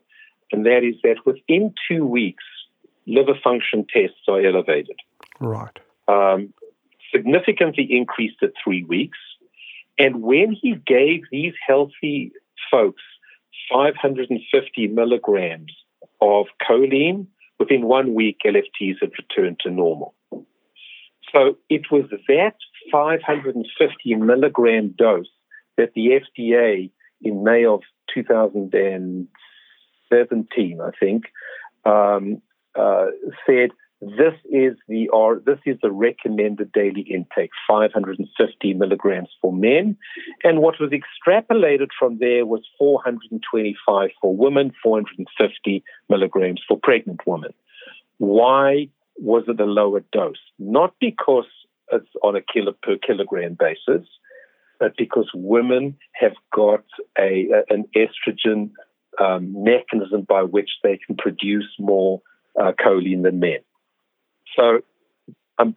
[0.51, 2.43] And that is that within two weeks,
[3.05, 4.99] liver function tests are elevated.
[5.39, 5.77] Right.
[6.07, 6.53] Um,
[7.13, 9.17] significantly increased at three weeks.
[9.97, 12.31] And when he gave these healthy
[12.71, 13.01] folks
[13.71, 15.71] 550 milligrams
[16.21, 17.27] of choline,
[17.59, 20.15] within one week, LFTs had returned to normal.
[21.31, 22.55] So it was that
[22.91, 25.27] 550 milligram dose
[25.77, 26.89] that the FDA
[27.21, 27.81] in May of
[30.09, 31.25] 2017, I think,
[31.85, 32.41] um,
[32.75, 33.07] uh,
[33.45, 39.97] said this is the or this is the recommended daily intake 550 milligrams for men.
[40.43, 47.53] And what was extrapolated from there was 425 for women 450 milligrams for pregnant women.
[48.19, 50.37] Why was it a lower dose?
[50.57, 51.47] Not because
[51.91, 54.07] it's on a kilo per kilogram basis
[54.79, 56.83] but because women have got
[57.17, 58.71] a, an estrogen
[59.19, 62.21] um, mechanism by which they can produce more
[62.59, 63.59] uh, choline than men
[64.57, 64.81] so
[65.57, 65.75] I'm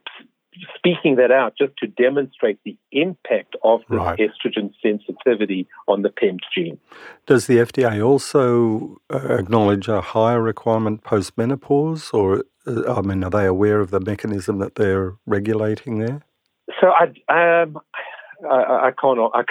[0.77, 4.19] speaking that out just to demonstrate the impact of the right.
[4.19, 6.79] estrogen sensitivity on the PEMT gene.
[7.27, 13.25] Does the FDA also uh, acknowledge a higher requirement post menopause, or uh, I mean,
[13.25, 16.23] are they aware of the mechanism that they're regulating there?
[16.81, 17.79] So I, um,
[18.49, 19.19] I, I can't.
[19.35, 19.43] I,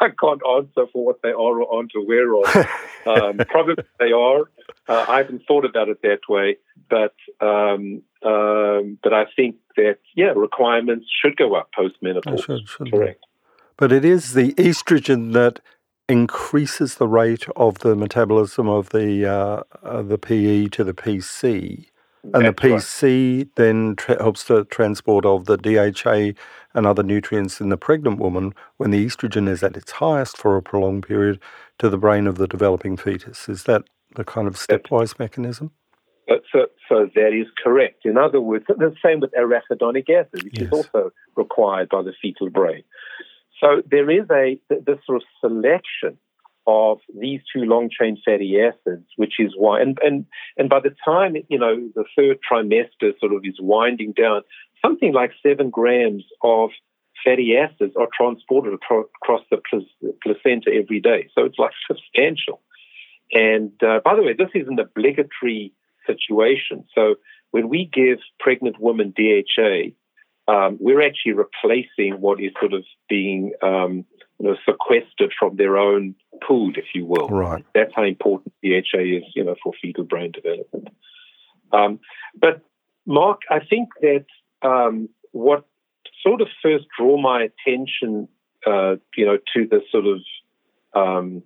[0.00, 2.66] I can't answer for what they are or aren't aware of.
[3.06, 4.50] Um, probably they are.
[4.88, 6.56] Uh, I haven't thought about it that way,
[6.90, 12.42] but um, um, but I think that yeah, requirements should go up post menopause.
[12.42, 13.24] Should, should Correct.
[13.76, 15.60] But it is the estrogen that
[16.08, 21.86] increases the rate of the metabolism of the uh, uh, the PE to the PC
[22.34, 23.48] and That's the PC right.
[23.56, 26.38] then tra- helps the transport of the DHA
[26.74, 30.56] and other nutrients in the pregnant woman when the estrogen is at its highest for
[30.56, 31.40] a prolonged period
[31.78, 33.48] to the brain of the developing fetus.
[33.48, 33.84] Is that
[34.14, 35.70] the kind of stepwise mechanism?
[36.28, 38.04] Uh, so, so that is correct.
[38.04, 40.66] In other words, the same with arachidonic acid, which yes.
[40.66, 42.82] is also required by the fetal brain.
[43.60, 46.18] So there is a this sort of selection
[46.66, 50.26] of these two long chain fatty acids, which is why, and, and,
[50.56, 54.42] and by the time, you know, the third trimester sort of is winding down,
[54.84, 56.70] something like seven grams of
[57.24, 59.58] fatty acids are transported across the
[60.22, 61.28] placenta every day.
[61.34, 62.60] So it's like substantial.
[63.32, 65.72] And uh, by the way, this is an obligatory
[66.06, 66.84] situation.
[66.94, 67.16] So
[67.50, 69.92] when we give pregnant women DHA,
[70.48, 74.04] um, we're actually replacing what is sort of being um,
[74.38, 76.14] you know, sequestered from their own
[76.46, 77.28] pool, if you will.
[77.28, 77.64] Right.
[77.74, 80.88] That's how important DHA is, you know, for fetal brain development.
[81.72, 82.00] Um,
[82.38, 82.62] but
[83.06, 84.26] Mark, I think that
[84.62, 85.64] um, what
[86.22, 88.28] sort of first drew my attention,
[88.66, 90.20] uh, you know, to the sort of
[90.94, 91.42] um,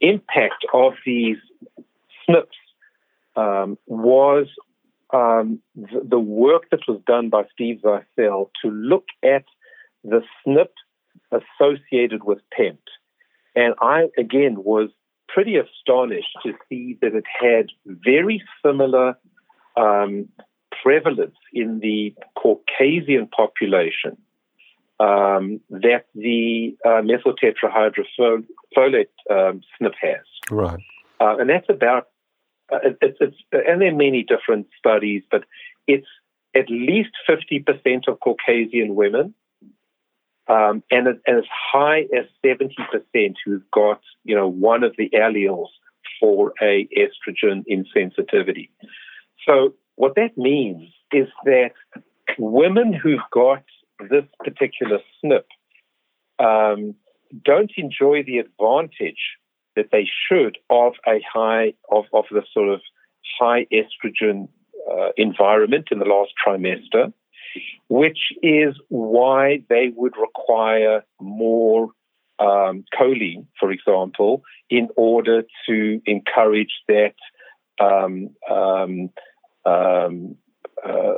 [0.00, 1.36] impact of these
[2.28, 2.46] SNPs
[3.36, 4.46] um, was
[5.12, 9.44] um, the, the, work that was done by Steve Zeisel to look at
[10.04, 10.68] the SNP
[11.32, 12.78] associated with PEMT.
[13.54, 14.90] And I, again, was
[15.28, 19.18] pretty astonished to see that it had very similar
[19.76, 20.28] um,
[20.82, 24.16] prevalence in the Caucasian population
[24.98, 30.26] um, that the uh, methyl tetrahydrofolate um, SNP has.
[30.50, 30.80] Right.
[31.20, 32.08] Uh, and that's about,
[32.72, 35.44] uh, it's, it's, and there are many different studies, but
[35.86, 36.06] it's
[36.54, 39.34] at least 50% of Caucasian women
[40.48, 42.70] um, and, and as high as 70%
[43.44, 45.68] who've got, you know, one of the alleles
[46.18, 48.70] for a estrogen insensitivity.
[49.46, 51.72] So what that means is that
[52.38, 53.62] women who've got
[54.10, 55.42] this particular SNP
[56.38, 56.94] um,
[57.44, 59.36] don't enjoy the advantage
[59.76, 62.80] that they should of a high of, of the sort of
[63.38, 64.48] high estrogen
[64.90, 67.12] uh, environment in the last trimester
[67.88, 71.90] which is why they would require more
[72.38, 77.14] um, choline, for example, in order to encourage that
[77.80, 79.10] um, um,
[79.66, 80.36] um
[80.86, 81.12] uh,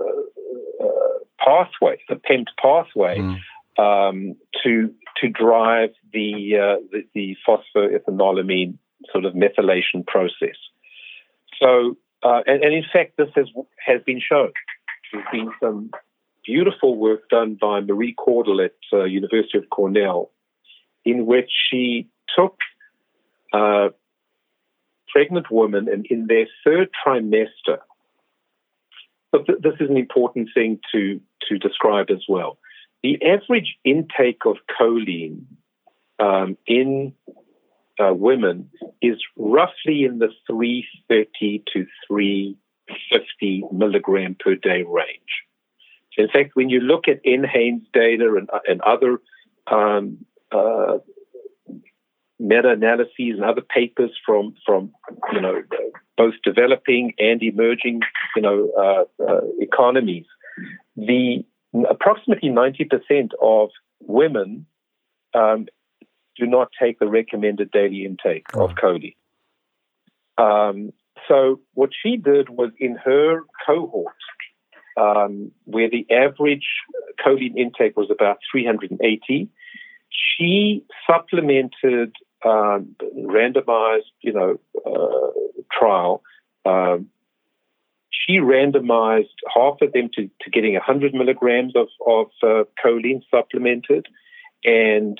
[0.80, 4.36] uh, pathway, the PEMT pathway, mm.
[4.64, 8.76] to to drive the, uh, the, the phosphoethanolamine
[9.12, 10.56] sort of methylation process.
[11.60, 13.46] So, uh, and, and in fact, this has
[13.84, 14.52] has been shown.
[15.12, 15.90] There's been some
[16.44, 20.30] beautiful work done by Marie Caudill at uh, University of Cornell,
[21.04, 22.56] in which she took
[23.52, 23.88] uh,
[25.08, 27.78] pregnant women and in their third trimester.
[29.30, 32.58] But th- this is an important thing to, to describe as well.
[33.02, 35.44] The average intake of choline
[36.18, 37.14] um, in
[37.98, 45.44] uh, women is roughly in the 330 to 350 milligram per day range.
[46.18, 49.18] In fact, when you look at NHANES data and, and other
[49.66, 50.18] um,
[50.50, 50.98] uh,
[52.38, 54.92] meta-analyses and other papers from from
[55.32, 55.62] you know
[56.16, 58.00] both developing and emerging
[58.36, 60.26] you know uh, uh, economies,
[60.96, 61.44] the
[61.88, 63.70] approximately 90% of
[64.00, 64.66] women
[65.34, 65.66] um,
[66.36, 68.64] do not take the recommended daily intake oh.
[68.64, 69.16] of choline.
[70.38, 70.92] Um,
[71.28, 74.14] so what she did was in her cohort,
[74.96, 76.66] um, where the average
[77.24, 79.48] choline intake was about 380,
[80.10, 86.22] she supplemented um, randomized, you know, uh, trial.
[86.64, 87.08] Um,
[88.10, 94.06] she randomized half of them to, to getting 100 milligrams of, of uh, choline supplemented
[94.64, 95.18] and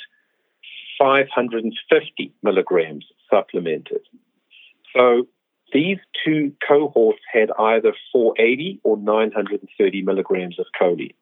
[0.98, 4.02] 550 milligrams supplemented.
[4.94, 5.26] So
[5.72, 11.14] these two cohorts had either 480 or 930 milligrams of choline.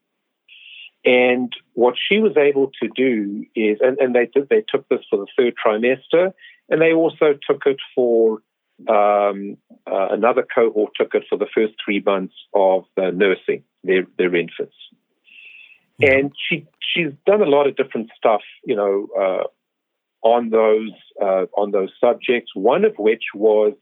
[1.05, 5.01] And what she was able to do is, and, and they did, they took this
[5.09, 6.33] for the third trimester,
[6.69, 8.43] and they also took it for
[8.89, 9.57] um,
[9.91, 14.35] uh, another cohort took it for the first three months of uh, nursing their their
[14.35, 14.75] infants.
[16.01, 21.47] And she she's done a lot of different stuff, you know, uh, on those uh,
[21.57, 22.53] on those subjects.
[22.55, 23.75] One of which was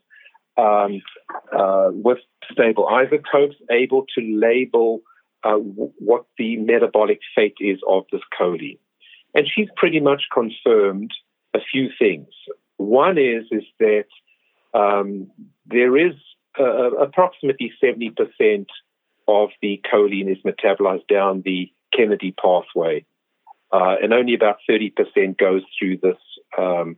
[0.58, 1.00] um,
[1.56, 2.18] uh, with
[2.52, 5.00] stable isotopes, able to label
[5.44, 8.78] uh, w- what the metabolic fate is of this choline.
[9.34, 11.12] And she's pretty much confirmed
[11.54, 12.28] a few things.
[12.76, 14.06] One is is that
[14.74, 15.30] um,
[15.66, 16.14] there is
[16.58, 18.66] uh, approximately 70%
[19.28, 23.04] of the choline is metabolized down the Kennedy pathway,
[23.72, 26.16] uh, and only about 30% goes through this
[26.58, 26.96] um,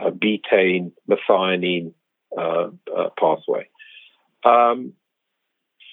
[0.00, 1.92] uh, betaine, methionine
[2.38, 3.68] uh, uh, pathway.
[4.44, 4.94] Um,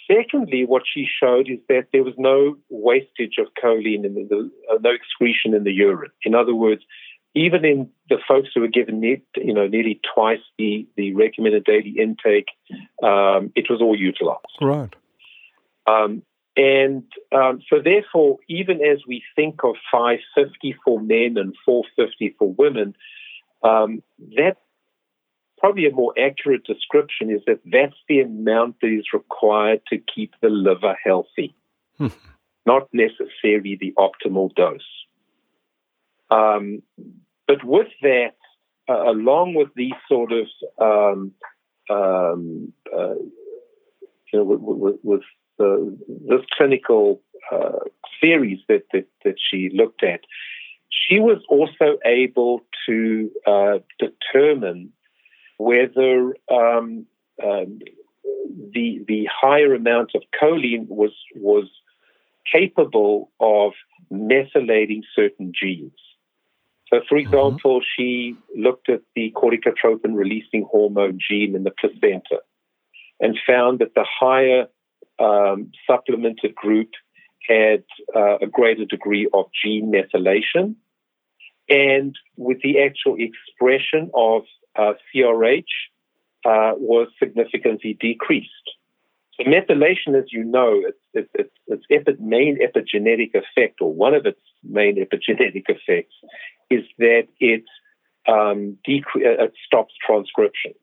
[0.10, 4.78] secondly, what she showed is that there was no wastage of choline in the, uh,
[4.82, 6.12] no excretion in the urine.
[6.24, 6.82] In other words,
[7.36, 11.96] even in the folks who were given, you know, nearly twice the, the recommended daily
[12.00, 12.48] intake,
[13.04, 14.58] um, it was all utilized.
[14.60, 14.94] Right.
[15.86, 16.24] Um,
[16.58, 22.52] and um, so, therefore, even as we think of 550 for men and 450 for
[22.52, 22.96] women,
[23.64, 24.02] um,
[24.36, 24.58] that
[25.60, 30.34] probably a more accurate description is that that's the amount that is required to keep
[30.42, 31.56] the liver healthy,
[31.98, 32.08] hmm.
[32.66, 34.82] not necessarily the optimal dose.
[36.32, 36.82] Um,
[37.48, 38.36] but with that,
[38.88, 40.48] uh, along with these sort of
[40.80, 41.32] um,
[41.90, 43.16] um, uh,
[44.32, 45.22] you know, with, with, with
[45.60, 45.90] uh,
[46.28, 47.80] this clinical uh,
[48.22, 50.22] theories that, that, that she looked at,
[50.90, 54.92] she was also able to uh, determine
[55.60, 57.06] whether um,
[57.44, 57.80] um,
[58.74, 61.70] the the higher amount of choline was was
[62.52, 63.74] capable of
[64.12, 65.92] methylating certain genes.
[66.88, 67.28] So, for mm-hmm.
[67.28, 68.02] example, mm-hmm.
[68.02, 72.40] she looked at the corticotropin releasing hormone gene in the placenta
[73.20, 74.68] and found that the higher
[75.20, 76.90] um, supplemented group
[77.48, 77.84] had
[78.16, 80.76] uh, a greater degree of gene methylation.
[81.68, 84.44] And with the actual expression of
[84.78, 85.64] uh, CRH
[86.46, 88.50] uh, was significantly decreased.
[89.36, 90.82] So methylation, as you know,
[91.14, 96.14] its, its, its epi- main epigenetic effect, or one of its main epigenetic effects,
[96.70, 97.64] is that it
[98.28, 100.74] um, uh, it stops transcription.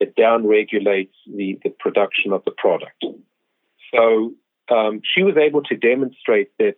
[0.00, 3.04] It downregulates the, the production of the product.
[3.94, 4.32] So
[4.70, 6.74] um, she was able to demonstrate that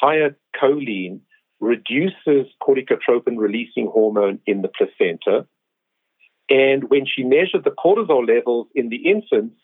[0.00, 1.20] higher choline
[1.60, 5.46] reduces corticotropin releasing hormone in the placenta.
[6.50, 9.56] And when she measured the cortisol levels in the infants,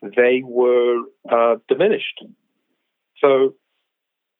[0.00, 2.24] they were uh, diminished.
[3.18, 3.54] So,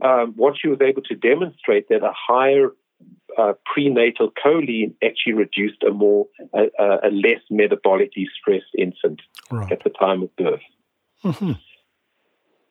[0.02, 2.70] um, what she was able to demonstrate that a higher
[3.36, 6.68] uh, prenatal choline actually reduced a more a,
[7.02, 9.70] a less metabolically stressed infant right.
[9.70, 10.60] at the time of birth.
[11.24, 11.52] Mm-hmm.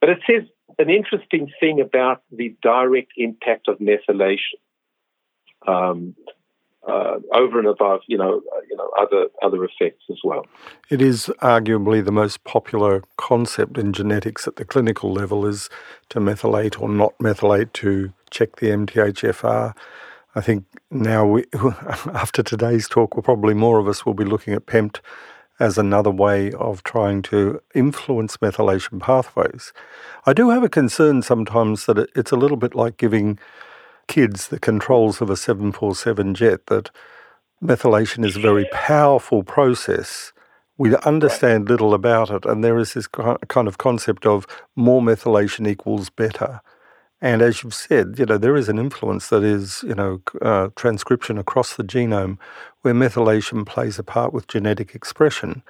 [0.02, 0.44] But it says
[0.80, 4.58] an interesting thing about the direct impact of methylation.
[5.68, 6.16] Um,
[6.88, 10.46] uh, over and above, you know, uh, you know, other other effects as well.
[10.90, 15.70] It is arguably the most popular concept in genetics at the clinical level is
[16.10, 19.76] to methylate or not methylate to check the MTHFR.
[20.36, 21.46] I think now, we,
[22.14, 25.00] after today's talk, well, probably more of us will be looking at PEMT
[25.60, 29.74] as another way of trying to influence methylation pathways.
[30.26, 33.38] I do have a concern sometimes that it's a little bit like giving
[34.10, 36.92] kids the controls of a 747 jet, that
[37.64, 40.34] methylation is a very powerful process.
[40.78, 44.46] We understand little about it, and there is this kind of concept of
[44.76, 46.60] more methylation equals better.
[47.22, 50.70] And as you've said, you know, there is an influence that is, you know, uh,
[50.76, 52.38] transcription across the genome
[52.82, 55.62] where methylation plays a part with genetic expression.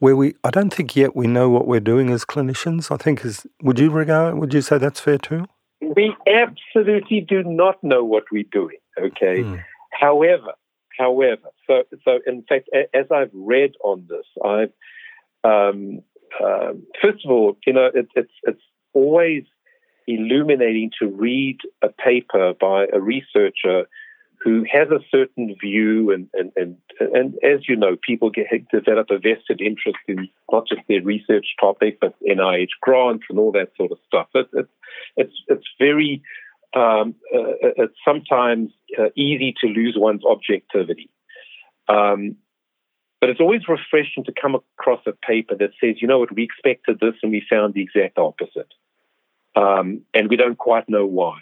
[0.00, 2.90] Where we, I don't think yet we know what we're doing as clinicians.
[2.90, 5.46] I think is, would you regard, would you say that's fair too?
[5.94, 8.78] We absolutely do not know what we're doing.
[8.98, 9.42] Okay.
[9.42, 9.64] Mm.
[9.92, 10.52] However,
[10.98, 14.72] however, so so in fact, as I've read on this, I've
[15.42, 16.02] um,
[16.42, 18.62] um, first of all, you know, it, it's it's
[18.92, 19.44] always
[20.06, 23.88] illuminating to read a paper by a researcher
[24.42, 26.76] who has a certain view and, and, and,
[27.14, 31.46] and as you know, people get develop a vested interest in not just their research
[31.60, 34.28] topic, but NIH grants and all that sort of stuff.
[34.34, 34.68] It, it,
[35.16, 36.22] it's, it's very,
[36.74, 41.10] um, uh, it's sometimes uh, easy to lose one's objectivity.
[41.88, 42.36] Um,
[43.20, 46.44] but it's always refreshing to come across a paper that says, you know what, we
[46.44, 48.72] expected this and we found the exact opposite.
[49.54, 51.40] Um, and we don't quite know why.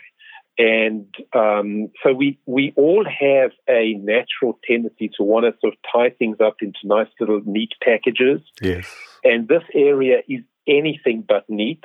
[0.59, 5.78] And um, so we, we all have a natural tendency to want to sort of
[5.92, 8.40] tie things up into nice little neat packages.
[8.61, 8.92] Yes.
[9.22, 11.84] And this area is anything but neat.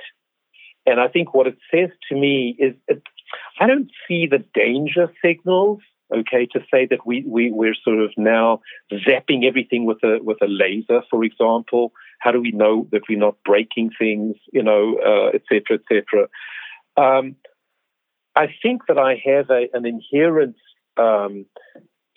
[0.87, 3.03] And I think what it says to me is it,
[3.59, 5.79] I don't see the danger signals,
[6.13, 8.61] okay, to say that we, we, we're sort of now
[8.91, 11.93] zapping everything with a, with a laser, for example.
[12.19, 15.83] How do we know that we're not breaking things, you know, uh, et cetera, et
[15.87, 16.27] cetera?
[16.97, 17.35] Um,
[18.35, 20.55] I think that I have a, an inherent
[20.97, 21.45] um,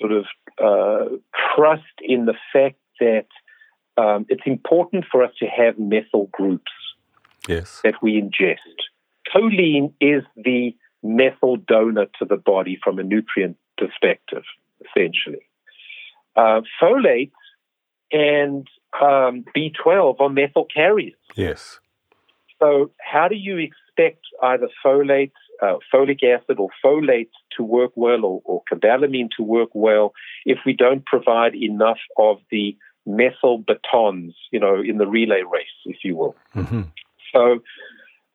[0.00, 0.24] sort of
[0.62, 1.16] uh,
[1.54, 3.26] trust in the fact that
[3.96, 6.72] um, it's important for us to have methyl groups
[7.48, 7.80] yes.
[7.84, 8.56] that we ingest.
[9.34, 14.42] Choline is the methyl donor to the body from a nutrient perspective,
[14.80, 15.46] essentially.
[16.34, 17.32] Uh, folate
[18.12, 18.68] and
[19.00, 21.14] um, B12 are methyl carriers.
[21.34, 21.80] Yes.
[22.58, 28.24] So, how do you expect either folate uh, folic acid or folate to work well
[28.24, 30.12] or, or cobalamin to work well
[30.44, 32.76] if we don't provide enough of the
[33.06, 36.36] methyl batons, you know, in the relay race, if you will.
[36.54, 36.82] Mm-hmm.
[37.32, 37.60] So,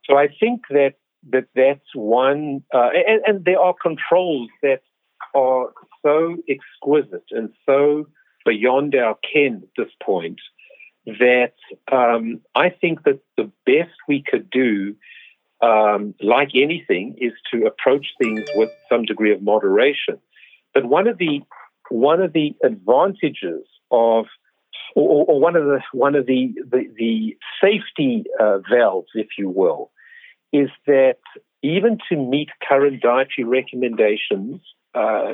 [0.06, 0.96] so I think that
[1.30, 4.82] that that's one, uh, and, and there are controls that
[5.36, 5.70] are
[6.04, 8.08] so exquisite and so
[8.44, 10.40] beyond our ken at this point
[11.06, 11.54] that
[11.92, 14.96] um, I think that the best we could do
[15.62, 20.18] um, like anything, is to approach things with some degree of moderation.
[20.74, 21.42] But one of the
[21.90, 24.26] one of the advantages of
[24.96, 29.50] or, or one of the one of the the, the safety uh, valves, if you
[29.50, 29.92] will,
[30.52, 31.18] is that
[31.64, 34.62] even to meet current dietary recommendations,
[34.96, 35.32] uh,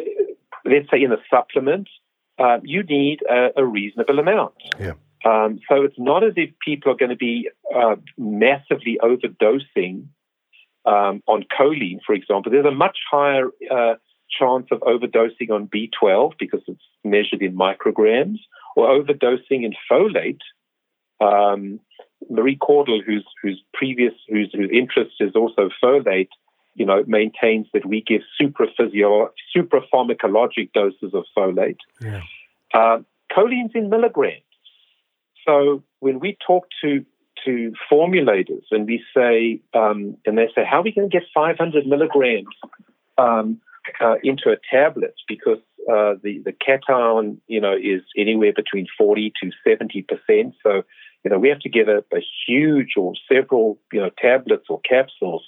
[0.65, 1.87] let's say in a supplement,
[2.37, 4.53] uh, you need a, a, reasonable amount.
[4.79, 4.93] Yeah.
[5.25, 10.07] Um, so it's not as if people are going to be uh, massively overdosing
[10.87, 13.95] um, on choline, for example, there's a much higher uh,
[14.29, 18.37] chance of overdosing on B12 because it's measured in micrograms,
[18.75, 20.39] or overdosing in folate.
[21.19, 21.79] Um,
[22.29, 26.29] Marie Caudill, whose whose previous whose, whose interest is also folate,
[26.75, 31.77] you know, maintains that we give supraphysio- suprapharmacologic doses of folate.
[32.01, 32.21] Yeah.
[32.73, 32.99] Uh,
[33.35, 34.41] choline's in milligrams.
[35.45, 37.05] So when we talk to
[37.45, 41.27] to formulators and we say, um, and they say, how are we going to get
[41.33, 42.55] 500 milligrams
[43.17, 43.59] um,
[44.01, 45.15] uh, into a tablet?
[45.27, 45.59] Because
[45.89, 50.55] uh, the the cation, you know, is anywhere between 40 to 70 percent.
[50.61, 50.83] So,
[51.23, 54.81] you know, we have to get a, a huge or several, you know, tablets or
[54.81, 55.43] capsules.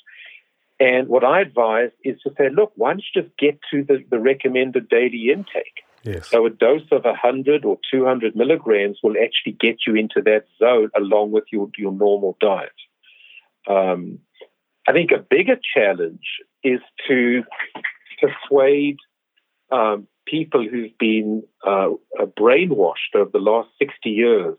[0.79, 4.03] And what I advise is to say, look, why don't you just get to the,
[4.09, 5.83] the recommended daily intake?
[6.03, 6.29] Yes.
[6.29, 10.89] So a dose of 100 or 200 milligrams will actually get you into that zone
[10.95, 12.71] along with your, your normal diet.
[13.69, 14.19] Um,
[14.87, 16.25] I think a bigger challenge
[16.63, 17.43] is to
[18.21, 18.97] persuade
[19.71, 21.89] um, people who've been uh,
[22.39, 24.57] brainwashed over the last 60 years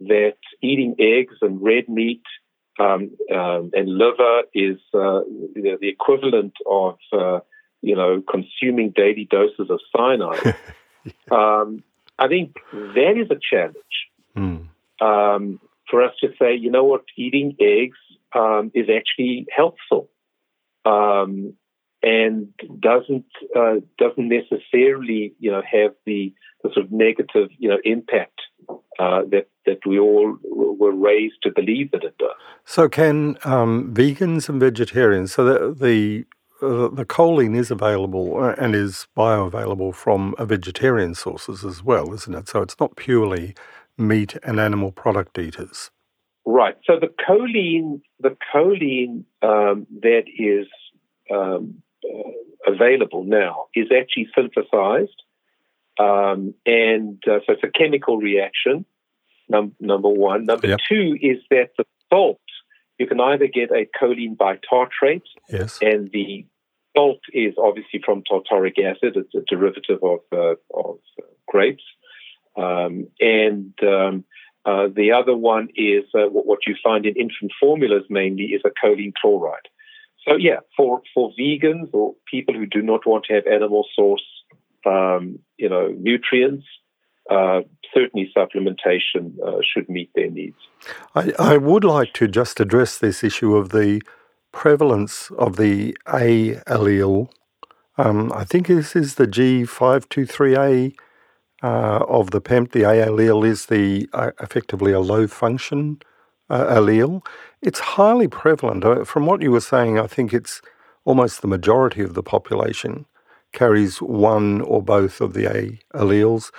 [0.00, 2.22] that eating eggs and red meat
[2.80, 5.20] um, um, and liver is uh,
[5.54, 7.40] the equivalent of uh,
[7.82, 10.56] you know, consuming daily doses of cyanide.
[11.30, 11.82] um,
[12.18, 13.76] I think that is a challenge
[14.36, 14.68] mm.
[15.00, 15.60] um,
[15.90, 17.98] for us to say, you know what, eating eggs
[18.34, 20.08] um, is actually helpful
[20.84, 21.54] um,
[22.02, 22.48] and
[22.80, 23.26] doesn't
[23.56, 28.40] uh, doesn't necessarily, you know, have the, the sort of negative, you know, impact
[28.98, 32.30] uh, that that we all were raised to believe that it does.
[32.64, 36.24] So, can um, vegans and vegetarians, so the, the
[36.62, 42.34] uh, the choline is available uh, and is bioavailable from vegetarian sources as well, isn't
[42.34, 42.48] it?
[42.48, 43.54] So it's not purely
[43.98, 45.90] meat and animal product eaters.
[46.44, 46.76] Right.
[46.84, 50.66] So the choline, the choline um, that is
[51.30, 52.30] um, uh,
[52.66, 55.22] available now is actually synthesized,
[55.98, 58.84] um, and uh, so it's a chemical reaction.
[59.48, 60.46] Num- number one.
[60.46, 60.78] Number yep.
[60.88, 62.38] two is that the salt
[62.98, 65.78] you can either get a choline bitartrate, yes.
[65.82, 66.46] and the
[66.96, 69.16] salt is obviously from tartaric acid.
[69.16, 70.98] It's a derivative of, uh, of
[71.48, 71.84] grapes.
[72.56, 74.24] Um, and um,
[74.64, 78.70] uh, the other one is uh, what you find in infant formulas mainly is a
[78.70, 79.68] choline chloride.
[80.26, 84.24] So yeah, for, for vegans or people who do not want to have animal source,
[84.86, 86.66] um, you know, nutrients,
[87.30, 87.60] uh,
[87.94, 90.56] certainly supplementation uh, should meet their needs.
[91.14, 94.02] I, I, would like to just address this issue of the
[94.52, 97.28] prevalence of the A allele.
[97.98, 100.94] Um, I think this is the G523A
[101.62, 102.72] uh, of the PEMT.
[102.72, 106.00] The A allele is the uh, effectively a low function
[106.48, 107.24] uh, allele.
[107.60, 108.84] It's highly prevalent.
[108.84, 110.62] Uh, from what you were saying, I think it's
[111.04, 113.06] almost the majority of the population
[113.52, 116.50] carries one or both of the A alleles.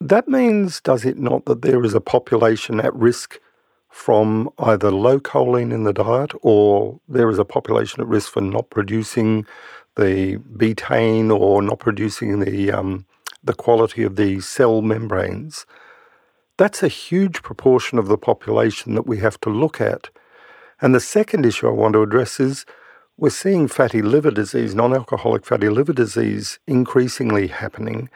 [0.00, 3.40] That means, does it not, that there is a population at risk
[3.88, 8.40] from either low choline in the diet or there is a population at risk for
[8.40, 9.46] not producing
[9.96, 13.06] the betaine or not producing the, um,
[13.42, 15.66] the quality of the cell membranes?
[16.58, 20.10] That's a huge proportion of the population that we have to look at.
[20.80, 22.66] And the second issue I want to address is
[23.16, 28.10] we're seeing fatty liver disease, non alcoholic fatty liver disease, increasingly happening.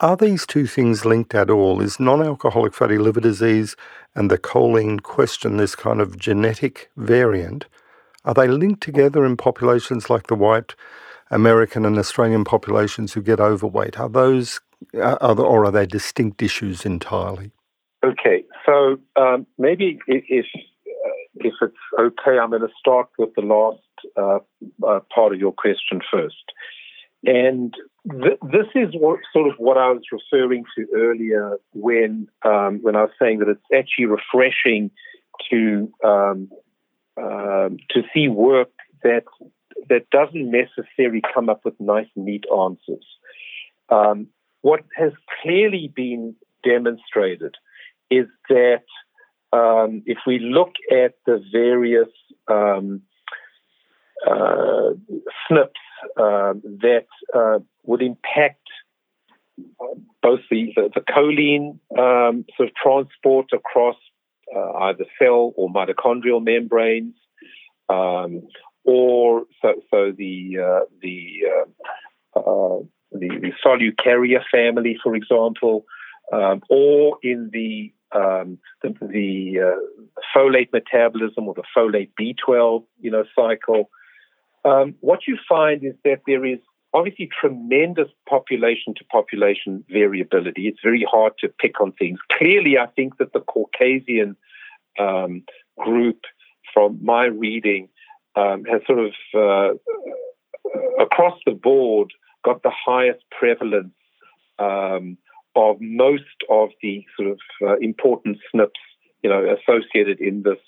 [0.00, 1.82] Are these two things linked at all?
[1.82, 3.76] Is non alcoholic fatty liver disease
[4.14, 7.66] and the choline question, this kind of genetic variant,
[8.24, 10.74] are they linked together in populations like the white
[11.30, 14.00] American and Australian populations who get overweight?
[14.00, 14.60] Are those,
[14.94, 17.52] are the, or are they distinct issues entirely?
[18.02, 23.42] Okay, so um, maybe if uh, if it's okay, I'm going to start with the
[23.42, 23.80] last
[24.16, 24.38] uh,
[24.86, 26.52] uh, part of your question first.
[27.24, 27.74] And
[28.08, 32.96] th- this is what, sort of what I was referring to earlier when um, when
[32.96, 34.90] I was saying that it's actually refreshing
[35.50, 36.50] to um,
[37.16, 38.70] um, to see work
[39.02, 39.24] that
[39.88, 43.04] that doesn't necessarily come up with nice, neat answers.
[43.88, 44.28] Um,
[44.62, 47.54] what has clearly been demonstrated
[48.10, 48.84] is that
[49.52, 52.08] um, if we look at the various
[52.48, 53.02] um,
[54.26, 54.90] uh,
[55.50, 55.66] SNPs uh,
[56.16, 58.60] that uh, would impact
[60.22, 63.96] both the, the, the choline um, sort of transport across
[64.54, 67.14] uh, either cell or mitochondrial membranes,
[67.88, 68.42] um,
[68.84, 71.40] or so, so the uh, the,
[72.36, 72.78] uh,
[73.12, 75.84] the the solute carrier family, for example,
[76.32, 83.10] um, or in the um, the, the uh, folate metabolism or the folate B12, you
[83.10, 83.90] know, cycle.
[84.64, 86.58] Um, what you find is that there is
[86.92, 90.68] obviously tremendous population to population variability.
[90.68, 92.18] It's very hard to pick on things.
[92.32, 94.36] Clearly, I think that the Caucasian
[94.98, 95.44] um,
[95.78, 96.20] group,
[96.74, 97.88] from my reading,
[98.36, 102.12] um, has sort of uh, across the board
[102.44, 103.94] got the highest prevalence
[104.58, 105.16] um,
[105.56, 108.70] of most of the sort of uh, important SNPs,
[109.22, 110.58] you know, associated in this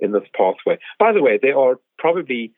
[0.00, 0.78] in this pathway.
[0.98, 2.52] By the way, there are probably,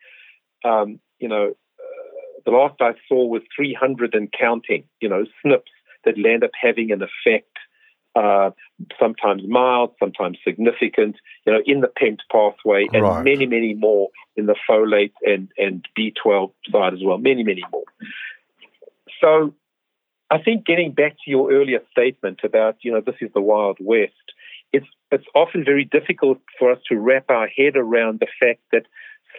[0.63, 1.49] um, you know,
[1.79, 5.61] uh, the last I saw was 300 and counting, you know, SNPs
[6.05, 7.57] that land up having an effect,
[8.15, 8.51] uh,
[8.99, 13.23] sometimes mild, sometimes significant, you know, in the PEMT pathway, and right.
[13.25, 17.83] many, many more in the folate and, and B12 side as well, many, many more.
[19.21, 19.53] So
[20.29, 23.77] I think getting back to your earlier statement about, you know, this is the Wild
[23.79, 24.13] West,
[24.71, 28.83] it's, it's often very difficult for us to wrap our head around the fact that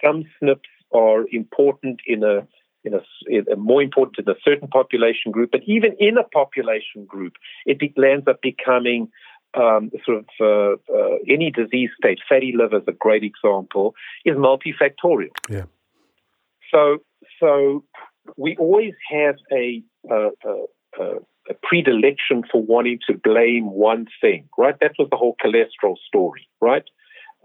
[0.04, 2.46] some SNPs are important in a,
[2.84, 6.24] in a, in a more important in a certain population group, but even in a
[6.24, 7.34] population group,
[7.64, 9.08] it be, ends up becoming
[9.54, 12.18] um, sort of uh, uh, any disease state.
[12.28, 13.94] Fatty liver is a great example.
[14.24, 15.30] Is multifactorial.
[15.48, 15.64] Yeah.
[16.72, 16.98] So,
[17.40, 17.84] so
[18.36, 20.28] we always have a, a,
[20.98, 21.04] a,
[21.48, 24.74] a predilection for wanting to blame one thing, right?
[24.80, 26.84] That was the whole cholesterol story, right?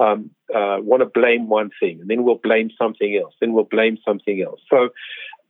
[0.02, 3.66] Um, uh, want to blame one thing, and then we'll blame something else, then we'll
[3.66, 4.60] blame something else.
[4.68, 4.89] So,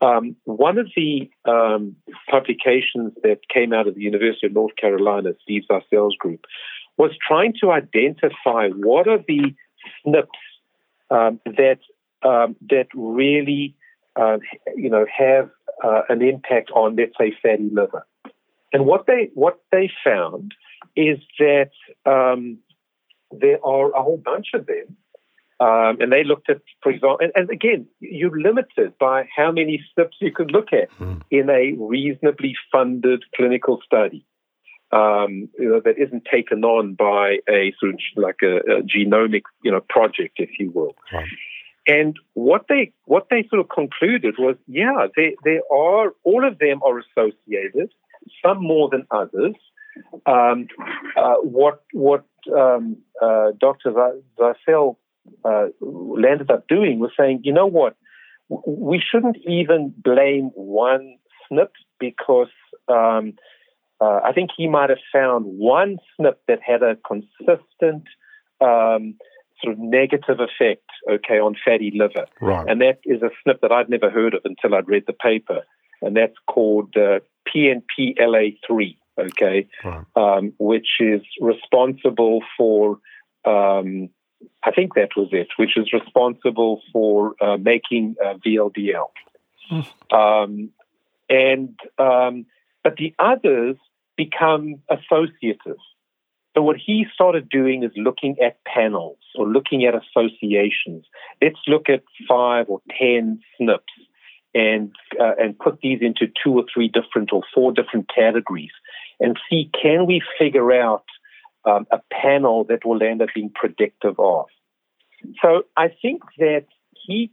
[0.05, 1.95] um, one of the um,
[2.29, 6.45] publications that came out of the University of North Carolina, Steve Zeisel's group,
[6.97, 9.55] was trying to identify what are the
[10.05, 10.27] SNPs
[11.11, 11.79] um, that
[12.23, 13.75] um, that really,
[14.15, 14.37] uh,
[14.75, 15.49] you know, have
[15.83, 18.05] uh, an impact on, let's say, fatty liver.
[18.73, 20.53] And what they what they found
[20.95, 21.71] is that
[22.05, 22.57] um,
[23.31, 24.97] there are a whole bunch of them,
[25.59, 29.83] um, and they looked at, for example, and, and, again, you're limited by how many
[29.97, 31.21] SNPs you could look at mm.
[31.29, 34.25] in a reasonably funded clinical study.
[34.91, 39.43] um, you know, that isn't taken on by a sort of like a, a genomic,
[39.63, 40.95] you know, project, if you will.
[41.13, 41.27] Right.
[41.87, 46.59] And what they what they sort of concluded was, yeah, they they are all of
[46.59, 47.91] them are associated,
[48.45, 49.55] some more than others.
[50.25, 50.67] Um,
[51.17, 52.25] uh, what what
[52.55, 53.91] um, uh, Dr.
[54.39, 54.97] Zeisel
[55.45, 57.95] uh, landed up doing was saying, you know what,
[58.67, 61.17] we shouldn't even blame one
[61.51, 61.69] SNP
[61.99, 62.49] because
[62.87, 63.33] um,
[63.99, 68.03] uh, I think he might have found one SNP that had a consistent
[68.59, 69.15] um,
[69.63, 72.25] sort of negative effect, okay, on fatty liver.
[72.41, 72.67] Right.
[72.67, 75.61] And that is a SNP that I'd never heard of until I'd read the paper.
[76.01, 80.05] And that's called uh, PNPLA3, okay, right.
[80.15, 82.99] um, which is responsible for,
[83.45, 84.09] um,
[84.63, 89.09] I think that was it, which is responsible for uh, making uh, VLDL.
[89.69, 90.15] Hmm.
[90.15, 90.69] Um,
[91.29, 92.45] and, um,
[92.83, 93.77] but the others
[94.17, 95.77] become associative.
[96.55, 101.05] So what he started doing is looking at panels or looking at associations.
[101.41, 103.79] Let's look at five or ten SNPs
[104.53, 108.71] and uh, and put these into two or three different or four different categories
[109.21, 111.05] and see can we figure out
[111.65, 114.47] um, a panel that will end up being predictive of.
[115.41, 117.31] So I think that he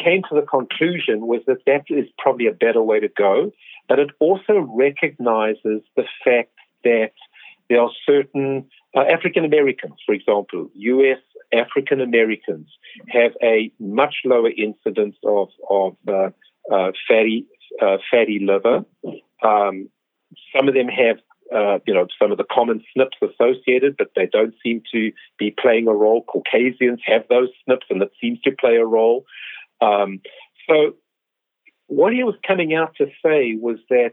[0.00, 3.52] came to the conclusion was that that is probably a better way to go,
[3.88, 6.52] but it also recognizes the fact
[6.82, 7.12] that
[7.68, 11.18] there are certain uh, African Americans, for example, U.S.
[11.52, 12.68] African Americans
[13.08, 16.30] have a much lower incidence of of uh,
[16.72, 17.46] uh, fatty
[17.80, 18.84] uh, fatty liver.
[19.42, 19.88] Um,
[20.54, 21.18] some of them have
[21.54, 25.54] uh, you know, some of the common SNPs associated, but they don't seem to be
[25.56, 26.24] playing a role.
[26.24, 29.24] Caucasians have those SNPs, and it seems to play a role.
[29.80, 30.20] Um,
[30.68, 30.94] so,
[31.86, 34.12] what he was coming out to say was that,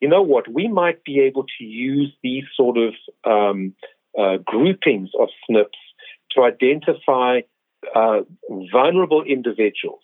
[0.00, 2.94] you know what, we might be able to use these sort of
[3.24, 3.74] um,
[4.18, 5.70] uh, groupings of SNPs
[6.32, 7.40] to identify
[7.94, 8.20] uh,
[8.70, 10.02] vulnerable individuals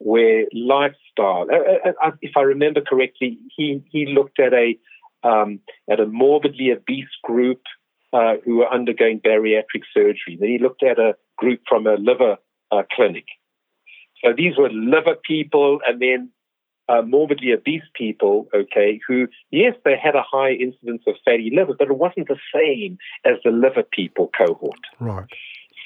[0.00, 4.76] where lifestyle, uh, uh, uh, if I remember correctly, he, he looked at a
[5.22, 7.60] um, at a morbidly obese group
[8.14, 10.38] uh, who were undergoing bariatric surgery.
[10.40, 12.38] Then he looked at a group from a liver
[12.72, 13.26] uh, clinic.
[14.24, 16.30] So these were liver people and then
[16.88, 21.74] uh, morbidly obese people, okay, who, yes, they had a high incidence of fatty liver,
[21.78, 24.80] but it wasn't the same as the liver people cohort.
[24.98, 25.26] Right.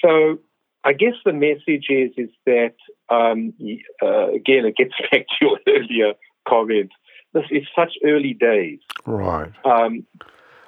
[0.02, 0.38] So
[0.84, 2.74] I guess the message is is that
[3.08, 3.54] um,
[4.02, 6.14] uh, again it gets back to your earlier
[6.46, 6.90] comment.
[7.32, 8.78] This is such early days.
[9.06, 9.50] Right.
[9.64, 10.06] Um,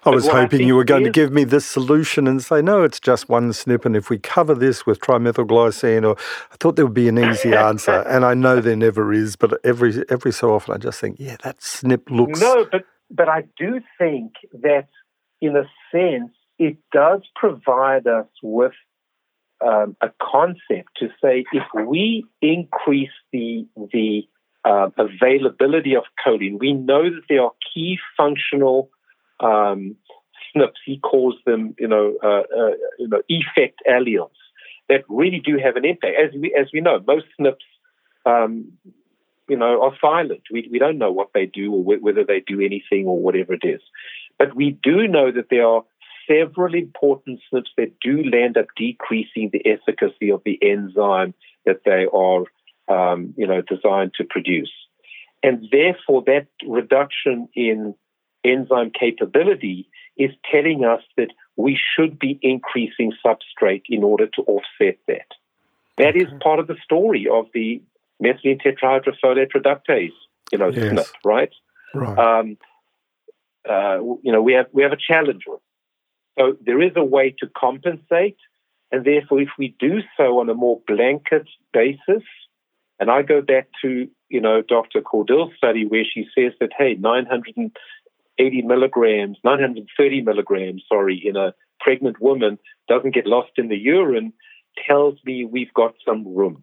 [0.06, 2.62] I was hoping I you were going is, to give me this solution and say,
[2.62, 3.86] no, it's just one SNP.
[3.86, 6.16] And if we cover this with trimethylglycine, or
[6.52, 8.02] I thought there would be an easy answer.
[8.02, 11.36] and I know there never is, but every every so often I just think, yeah,
[11.42, 12.40] that SNP looks.
[12.40, 14.86] No, but, but I do think that
[15.40, 18.72] in a sense, it does provide us with
[19.64, 24.28] um, a concept to say if we increase the, the
[24.64, 28.90] uh, availability of choline, we know that there are key functional
[29.40, 29.96] um,
[30.56, 30.72] SNPs.
[30.84, 34.30] He calls them, you know, uh, uh, you know, effect alleles
[34.88, 36.14] that really do have an impact.
[36.22, 37.56] As we as we know, most SNPs,
[38.24, 38.72] um,
[39.48, 40.42] you know, are silent.
[40.50, 43.54] We we don't know what they do or wh- whether they do anything or whatever
[43.54, 43.80] it is.
[44.38, 45.82] But we do know that there are
[46.26, 52.06] several important SNPs that do land up decreasing the efficacy of the enzyme that they
[52.12, 52.44] are,
[52.88, 54.72] um, you know, designed to produce.
[55.42, 57.94] And therefore, that reduction in
[58.44, 64.98] enzyme capability is telling us that we should be increasing substrate in order to offset
[65.08, 65.26] that.
[65.98, 67.82] That is part of the story of the
[68.22, 70.10] methylene tetrahydrofolate reductase,
[70.52, 70.92] you know, yes.
[70.92, 71.52] SNP, right?
[71.94, 72.18] Right.
[72.18, 72.58] Um,
[73.68, 75.60] uh, you know, we have we have a challenge with.
[76.38, 78.36] So there is a way to compensate,
[78.92, 82.22] and therefore, if we do so on a more blanket basis,
[82.98, 85.00] and I go back to you know Dr.
[85.00, 87.72] Caudill's study where she says that hey, 900
[88.38, 92.58] 80 milligrams, 930 milligrams, sorry, in a pregnant woman
[92.88, 94.32] doesn't get lost in the urine
[94.86, 96.62] tells me we've got some room.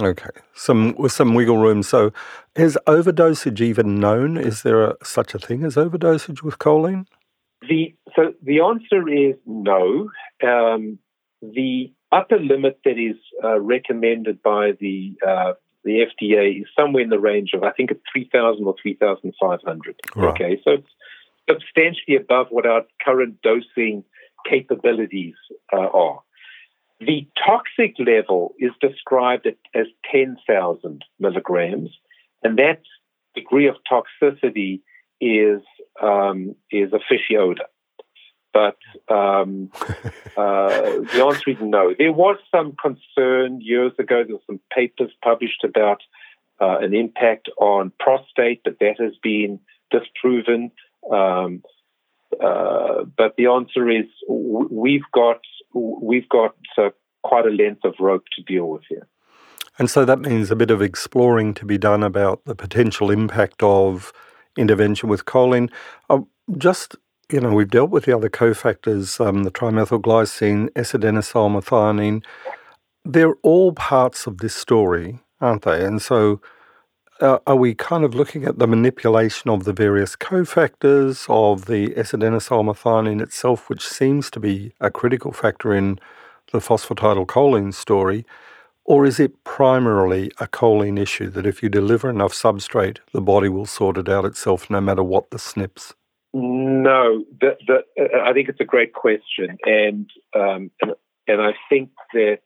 [0.00, 1.84] Okay, some some wiggle room.
[1.84, 2.12] So,
[2.56, 4.36] is overdosage even known?
[4.36, 7.06] Is there a, such a thing as overdosage with choline?
[7.68, 10.10] The so the answer is no.
[10.42, 10.98] Um,
[11.42, 15.52] the upper limit that is uh, recommended by the uh,
[15.84, 18.94] the FDA is somewhere in the range of I think it's three thousand or three
[18.94, 19.96] thousand five hundred.
[20.16, 20.30] Right.
[20.30, 20.88] Okay, so it's
[21.48, 24.04] substantially above what our current dosing
[24.48, 25.34] capabilities
[25.72, 26.20] uh, are.
[27.00, 31.90] The toxic level is described as 10,000 milligrams,
[32.42, 32.80] and that
[33.34, 34.80] degree of toxicity
[35.24, 35.62] is
[36.02, 37.64] um, is a fishy odor.
[38.52, 38.76] But
[39.12, 39.70] um,
[40.36, 40.68] uh,
[41.12, 41.92] the answer is no.
[41.98, 44.22] There was some concern years ago.
[44.24, 46.02] There were some papers published about
[46.60, 49.58] uh, an impact on prostate, but that has been
[49.90, 50.70] disproven.
[51.10, 51.62] Um,
[52.42, 55.40] uh, but the answer is we've got
[55.72, 56.90] we've got uh,
[57.22, 59.08] quite a length of rope to deal with here.
[59.78, 63.62] And so that means a bit of exploring to be done about the potential impact
[63.62, 64.12] of
[64.56, 65.70] intervention with choline.
[66.08, 66.20] Uh,
[66.58, 66.96] just,
[67.30, 72.24] you know, we've dealt with the other cofactors, um, the trimethylglycine, S-adenosylmethionine.
[73.04, 75.84] They're all parts of this story, aren't they?
[75.84, 76.40] And so
[77.20, 81.96] uh, are we kind of looking at the manipulation of the various cofactors of the
[81.96, 85.98] S-adenosylmethionine itself, which seems to be a critical factor in
[86.52, 88.26] the phosphatidylcholine story?
[88.86, 93.48] Or is it primarily a choline issue that if you deliver enough substrate, the body
[93.48, 95.94] will sort it out itself no matter what the SNPs?
[96.34, 97.84] No, the, the,
[98.22, 100.92] I think it's a great question, and, um, and
[101.26, 102.40] and I think that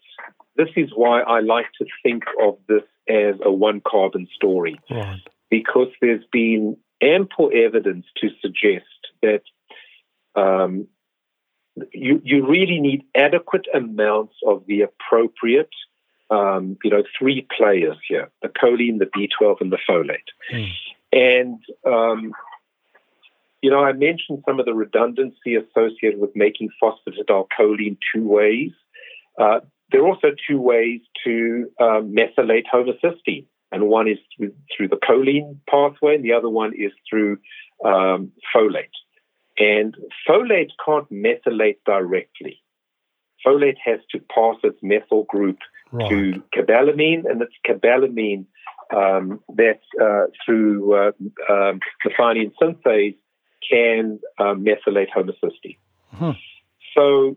[0.56, 5.20] this is why I like to think of this as a one carbon story, right.
[5.50, 8.84] because there's been ample evidence to suggest
[9.22, 9.42] that
[10.34, 10.86] um,
[11.92, 15.70] you you really need adequate amounts of the appropriate
[16.30, 20.18] um, you know, three players here the choline, the B12, and the folate.
[20.52, 20.70] Mm.
[21.10, 22.32] And, um,
[23.62, 28.72] you know, I mentioned some of the redundancy associated with making phosphatidylcholine two ways.
[29.38, 29.60] Uh,
[29.90, 34.96] there are also two ways to um, methylate homocysteine, and one is through, through, the
[34.96, 37.38] choline pathway, and the other one is through
[37.84, 38.88] um, folate.
[39.58, 39.96] And
[40.28, 42.62] folate can't methylate directly.
[43.44, 45.58] Folate has to pass its methyl group
[45.92, 46.08] right.
[46.08, 48.46] to cobalamin, and it's cobalamin
[48.94, 51.12] um, that uh, through uh,
[51.50, 53.16] um, methionine synthase
[53.70, 55.78] can um, methylate homocysteine.
[56.12, 56.30] Hmm.
[56.94, 57.36] So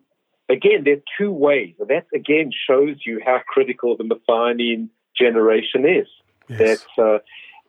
[0.50, 1.76] again, there are two ways.
[1.80, 6.08] And that again shows you how critical the methionine generation is.
[6.48, 6.86] Yes.
[6.98, 7.24] That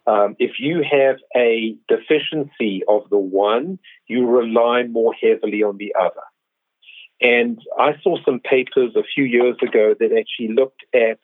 [0.06, 5.76] uh, um, if you have a deficiency of the one, you rely more heavily on
[5.76, 6.22] the other.
[7.22, 11.20] And I saw some papers a few years ago that actually looked at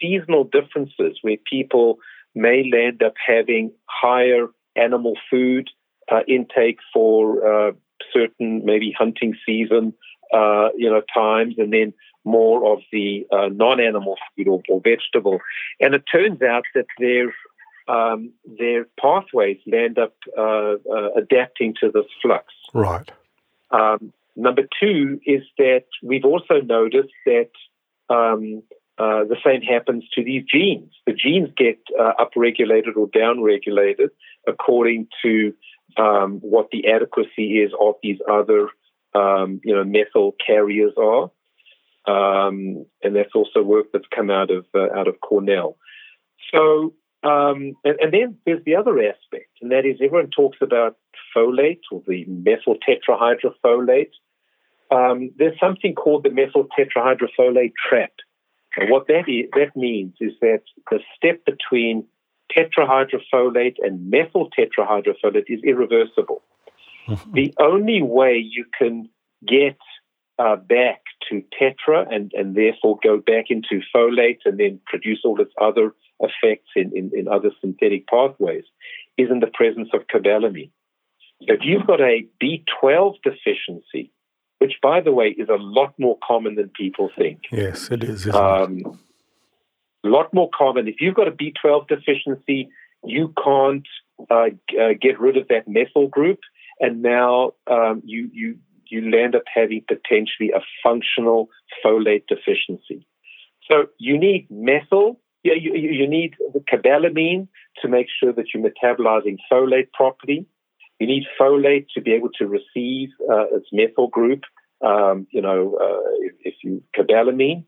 [0.00, 1.98] seasonal differences where people
[2.34, 5.68] may land up having higher animal food
[6.10, 7.72] uh, intake for uh,
[8.12, 9.92] certain maybe hunting season,
[10.32, 11.92] uh, you know, times, and then
[12.24, 15.40] more of the uh, non-animal food or, or, vegetable.
[15.78, 17.34] And it turns out that their
[17.86, 22.46] um, their pathways land up uh, uh, adapting to this flux.
[22.72, 23.10] Right.
[23.70, 27.50] Um, Number two is that we've also noticed that
[28.10, 28.62] um,
[28.98, 30.92] uh, the same happens to these genes.
[31.06, 34.10] The genes get uh, upregulated or downregulated
[34.46, 35.54] according to
[35.96, 38.68] um, what the adequacy is of these other,
[39.14, 41.30] um, you know, methyl carriers are.
[42.06, 45.76] Um, and that's also work that's come out of uh, out of Cornell.
[46.52, 46.92] So,
[47.24, 50.96] um, and, and, then there's the other aspect, and that is everyone talks about
[51.34, 54.10] folate or the methyl tetrahydrofolate
[54.90, 58.12] um, there's something called the methyl tetrahydrofolate trap.
[58.76, 62.06] And what that, is, that means is that the step between
[62.56, 66.42] tetrahydrofolate and methyl tetrahydrofolate is irreversible.
[67.08, 67.32] Mm-hmm.
[67.34, 69.08] The only way you can
[69.46, 69.78] get
[70.38, 75.40] uh, back to tetra and, and therefore go back into folate and then produce all
[75.40, 78.64] its other effects in, in, in other synthetic pathways
[79.18, 80.70] is in the presence of cobalamin.
[81.40, 84.12] If you've got a B12 deficiency,
[84.58, 87.42] which, by the way, is a lot more common than people think.
[87.52, 88.28] Yes, it is.
[88.28, 88.98] Um.
[90.04, 90.86] A lot more common.
[90.86, 92.68] If you've got a B12 deficiency,
[93.04, 93.86] you can't
[94.30, 96.40] uh, uh, get rid of that methyl group,
[96.78, 101.48] and now um, you you you land up having potentially a functional
[101.84, 103.06] folate deficiency.
[103.70, 105.20] So you need methyl.
[105.44, 107.48] Yeah, you, you need the cobalamin
[107.82, 110.46] to make sure that you're metabolizing folate properly.
[110.98, 114.44] You need folate to be able to receive uh, its methyl group,
[114.80, 117.64] um, you know, uh, if, if, you cobalamin.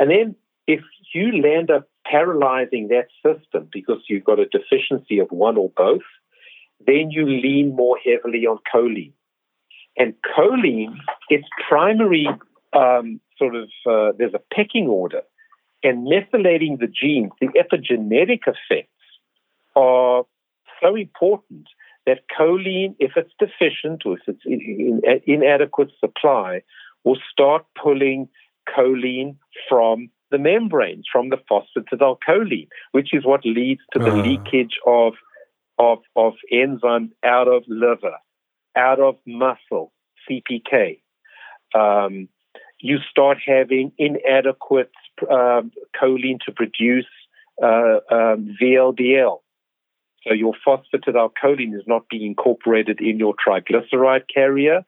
[0.00, 0.34] And then
[0.66, 0.80] if
[1.14, 6.02] you land up paralyzing that system because you've got a deficiency of one or both,
[6.84, 9.12] then you lean more heavily on choline.
[9.96, 10.96] And choline,
[11.28, 12.26] its primary
[12.72, 15.22] um, sort of, uh, there's a pecking order.
[15.84, 18.88] And methylating the genes, the epigenetic effects
[19.76, 20.24] are
[20.82, 21.68] so important
[22.06, 26.62] that choline, if it's deficient or if it's in, in, inadequate supply,
[27.04, 28.28] will start pulling
[28.74, 29.36] choline
[29.68, 34.22] from the membranes, from the phosphatidylcholine, which is what leads to the uh.
[34.22, 35.12] leakage of
[35.78, 38.16] of, of enzymes out of liver,
[38.76, 39.92] out of muscle,
[40.28, 41.00] CPK.
[41.74, 42.28] Um,
[42.78, 47.06] you start having inadequate choline to produce
[47.62, 49.40] uh, um, VLDL.
[50.26, 54.84] So your phosphatidylcholine is not being incorporated in your triglyceride carrier.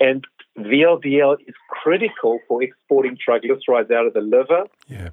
[0.00, 0.24] And
[0.58, 4.64] VLDL is critical for exporting triglycerides out of the liver.
[4.88, 5.10] Yeah.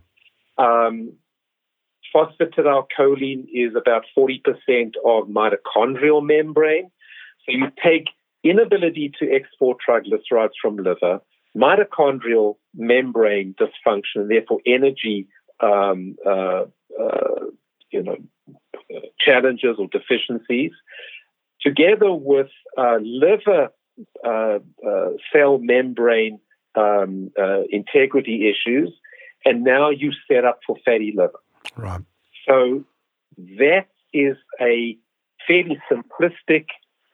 [0.58, 1.14] Um,
[2.16, 4.40] phosphatidylcholine is about 40%
[5.06, 6.90] of mitochondrial membrane.
[7.46, 8.06] So you take
[8.44, 11.20] inability to export triglycerides from liver,
[11.56, 15.28] mitochondrial membrane dysfunction, and therefore energy,
[15.62, 16.66] um, uh,
[17.02, 17.46] uh,
[17.92, 18.18] you know,
[19.20, 20.72] challenges or deficiencies,
[21.62, 23.70] together with uh, liver
[24.26, 26.40] uh, uh, cell membrane
[26.76, 28.94] um, uh, integrity issues,
[29.46, 31.40] and now you set up for fatty liver.
[31.78, 32.02] Right.
[32.48, 32.84] So
[33.38, 34.98] that is a
[35.48, 36.66] fairly simplistic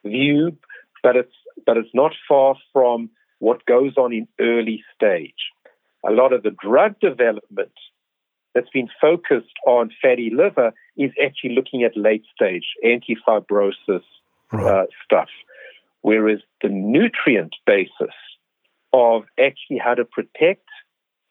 [0.03, 0.57] view,
[1.03, 1.33] but it's
[1.65, 3.09] but it's not far from
[3.41, 5.49] what goes on in early stage.
[6.07, 7.73] A lot of the drug development
[8.53, 14.03] that's been focused on fatty liver is actually looking at late stage anti-fibrosis
[14.51, 14.65] right.
[14.65, 15.29] uh, stuff,
[16.01, 18.15] whereas the nutrient basis
[18.93, 20.67] of actually how to protect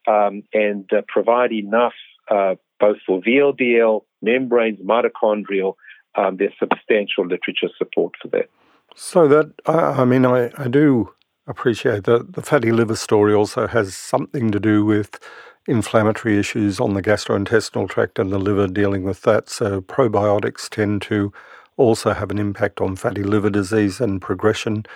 [0.08, 1.94] um, and uh, provide enough
[2.28, 5.74] uh, both for VLDL, membranes, mitochondrial,
[6.16, 8.48] um, there's substantial literature support for that.
[8.96, 11.12] So that I, I mean, I, I do
[11.50, 15.18] appreciate that the fatty liver story also has something to do with
[15.66, 19.48] inflammatory issues on the gastrointestinal tract and the liver dealing with that.
[19.48, 21.32] So probiotics tend to
[21.76, 24.86] also have an impact on fatty liver disease and progression.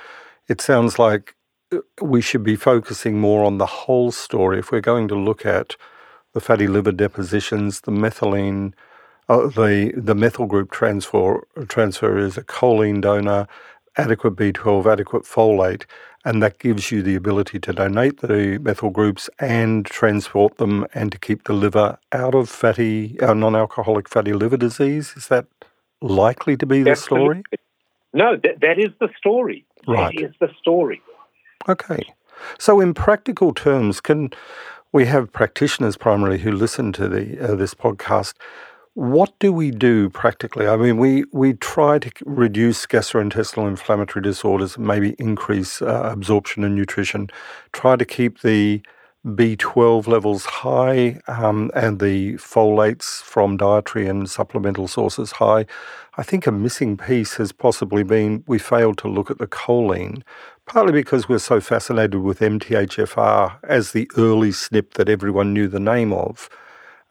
[0.49, 1.35] It sounds like
[1.73, 5.45] uh, we should be focusing more on the whole story if we're going to look
[5.45, 5.77] at
[6.33, 8.75] the fatty liver depositions, the methylene,
[9.29, 13.47] uh, the the methyl group transfer transfer is a choline donor,
[13.97, 15.85] adequate B12, adequate folate,
[16.25, 21.12] and that gives you the ability to donate the methyl groups and transport them and
[21.12, 25.14] to keep the liver out of fatty, uh, non-alcoholic fatty liver disease.
[25.16, 25.47] Is that
[26.01, 27.43] likely to be the story?
[28.12, 29.66] No, that, that is the story.
[29.87, 30.16] Right.
[30.16, 31.03] That is the story.
[31.68, 32.01] Okay.
[32.59, 34.31] So, in practical terms, can
[34.93, 38.35] we have practitioners primarily who listen to the uh, this podcast?
[38.95, 40.69] What do we do practically?
[40.69, 46.77] I mean, we, we try to reduce gastrointestinal inflammatory disorders, maybe increase uh, absorption and
[46.77, 47.29] nutrition,
[47.73, 48.83] try to keep the
[49.27, 55.67] B12 levels high um, and the folates from dietary and supplemental sources high.
[56.17, 60.23] I think a missing piece has possibly been we failed to look at the choline,
[60.67, 65.81] partly because we're so fascinated with MTHFR as the early SNP that everyone knew the
[65.81, 66.49] name of.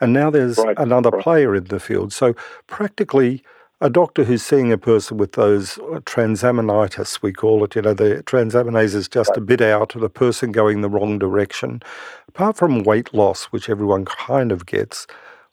[0.03, 1.23] And now there's right, another right.
[1.23, 2.11] player in the field.
[2.11, 2.33] So
[2.67, 3.41] practically,
[3.79, 7.93] a doctor who's seeing a person with those uh, transaminitis, we call it, you know,
[7.93, 9.37] the transaminase is just right.
[9.37, 11.81] a bit out of the person going the wrong direction.
[12.27, 15.07] Apart from weight loss, which everyone kind of gets,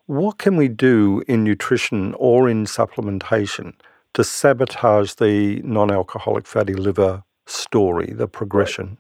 [0.07, 3.75] what can we do in nutrition or in supplementation
[4.15, 8.99] to sabotage the non alcoholic fatty liver story, the progression?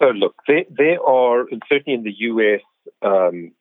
[0.00, 2.60] So, look, there, there are, and certainly in the US,
[3.02, 3.52] um,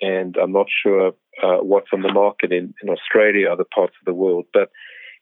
[0.00, 4.06] and I'm not sure uh, what's on the market in, in Australia, other parts of
[4.06, 4.46] the world.
[4.52, 4.70] But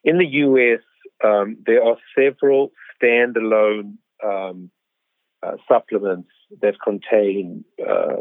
[0.05, 0.81] in the US,
[1.25, 4.71] um, there are several standalone um,
[5.43, 6.31] uh, supplements
[6.63, 8.17] that contain uh,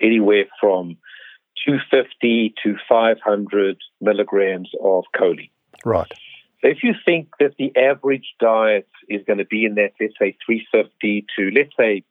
[0.00, 0.96] anywhere from
[1.66, 5.50] 250 to 500 milligrams of choline.
[5.84, 6.12] Right.
[6.60, 10.14] So if you think that the average diet is going to be in that, let's
[10.18, 12.02] say 350 to let's say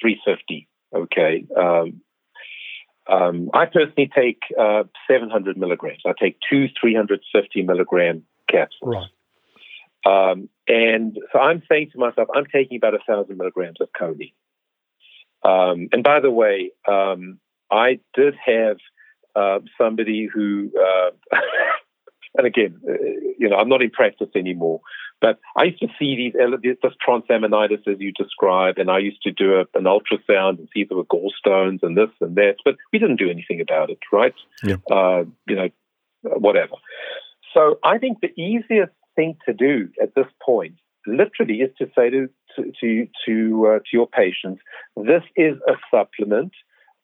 [0.00, 2.00] 350, okay, um,
[3.06, 6.02] um, I personally take uh, 700 milligrams.
[6.06, 8.80] I take two 350 milligram capsules.
[8.82, 9.08] Right.
[10.04, 14.32] Um, and so I'm saying to myself, I'm taking about a thousand milligrams of choline.
[15.44, 17.38] Um, and by the way, um,
[17.70, 18.76] I did have
[19.34, 21.10] uh, somebody who, uh,
[22.36, 22.92] and again, uh,
[23.38, 24.80] you know, I'm not in practice anymore,
[25.20, 26.32] but I used to see these
[26.82, 30.80] this transaminitis as you described, and I used to do a, an ultrasound and see
[30.80, 33.98] if there were gallstones and this and that, but we didn't do anything about it,
[34.12, 34.34] right?
[34.64, 34.76] Yeah.
[34.90, 35.68] Uh, you know,
[36.22, 36.74] whatever.
[37.54, 40.74] So I think the easiest thing to do at this point,
[41.06, 44.62] literally, is to say to to to to, uh, to your patients,
[44.96, 46.52] this is a supplement,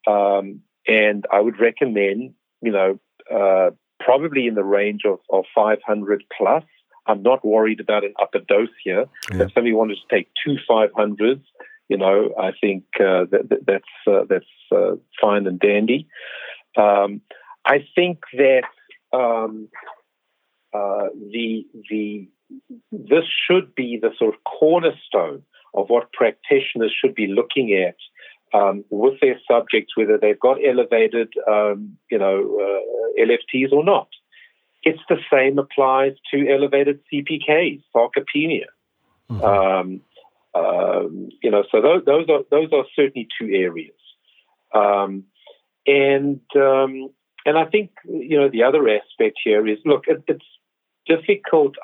[0.07, 2.99] um, and I would recommend, you know,
[3.31, 6.63] uh, probably in the range of, of 500 plus
[7.09, 9.05] I'm not worried about an upper dose here.
[9.31, 9.43] Yeah.
[9.43, 11.41] If somebody wanted to take two 500s,
[11.87, 16.07] you know, I think uh, that, that, that's uh, that's uh, fine and dandy.
[16.77, 17.21] Um,
[17.65, 18.61] I think that
[19.11, 19.69] um,
[20.71, 22.29] uh, the the
[22.91, 25.43] this should be the sort of cornerstone
[25.73, 27.95] of what practitioners should be looking at
[28.53, 34.07] um, with their subjects, whether they've got elevated, um, you know, uh, LFTs or not.
[34.83, 38.65] It's the same applies to elevated CPKs, sarcopenia.
[39.29, 39.43] Mm-hmm.
[39.43, 40.01] Um,
[40.55, 43.93] um, you know, so those, those, are those are certainly two areas.
[44.73, 45.25] Um,
[45.85, 47.09] and um,
[47.45, 50.45] and I think you know the other aspect here is look, it, it's
[51.07, 51.75] difficult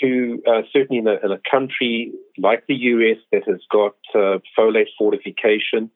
[0.00, 4.38] to uh, certainly in a, in a, country like the US that has got uh,
[4.56, 5.90] folate fortification,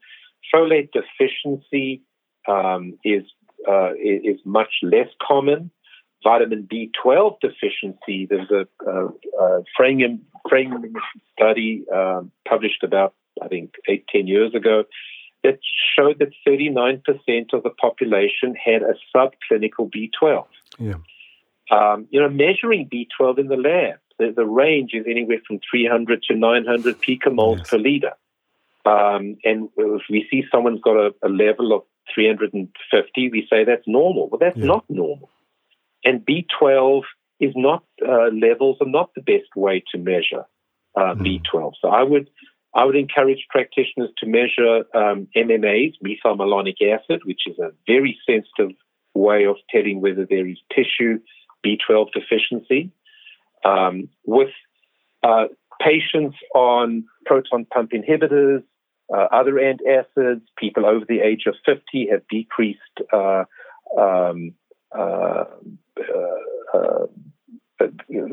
[0.54, 2.02] folate deficiency
[2.48, 3.22] um, is
[3.68, 5.70] uh, is much less common.
[6.24, 8.26] Vitamin B12 deficiency.
[8.28, 9.06] There's a, a,
[9.40, 10.22] a Framingham,
[11.32, 14.84] study um, published about I think eight ten years ago
[15.46, 15.58] that
[15.96, 17.02] showed that 39%
[17.52, 20.44] of the population had a subclinical B12.
[20.78, 20.94] Yeah.
[21.70, 26.22] Um, you know, measuring B12 in the lab, the, the, range is anywhere from 300
[26.24, 27.70] to 900 picomoles yes.
[27.70, 28.12] per liter.
[28.84, 31.82] Um, and if we see someone's got a, a, level of
[32.14, 34.28] 350, we say that's normal.
[34.30, 34.66] But that's yeah.
[34.66, 35.28] not normal.
[36.04, 37.02] And B12
[37.40, 40.44] is not, uh, levels are not the best way to measure
[40.96, 41.42] uh, mm.
[41.42, 41.72] B12.
[41.82, 42.30] So I would
[42.76, 48.18] I would encourage practitioners to measure um, MMAs, methyl malonic acid, which is a very
[48.26, 48.76] sensitive
[49.14, 51.18] way of telling whether there is tissue
[51.66, 52.92] B12 deficiency.
[53.64, 54.50] Um, with
[55.22, 55.46] uh,
[55.80, 58.62] patients on proton pump inhibitors,
[59.12, 62.80] uh, other antacids, people over the age of 50 have decreased
[63.12, 63.44] uh,
[63.98, 64.54] um,
[64.96, 65.44] uh,
[66.74, 67.06] uh, uh,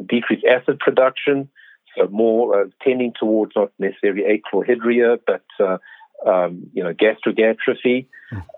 [0.07, 1.49] decreased acid production
[1.97, 5.43] so more tending towards not necessarily achlorhydria, but
[6.25, 8.07] um, you know gastric atrophy,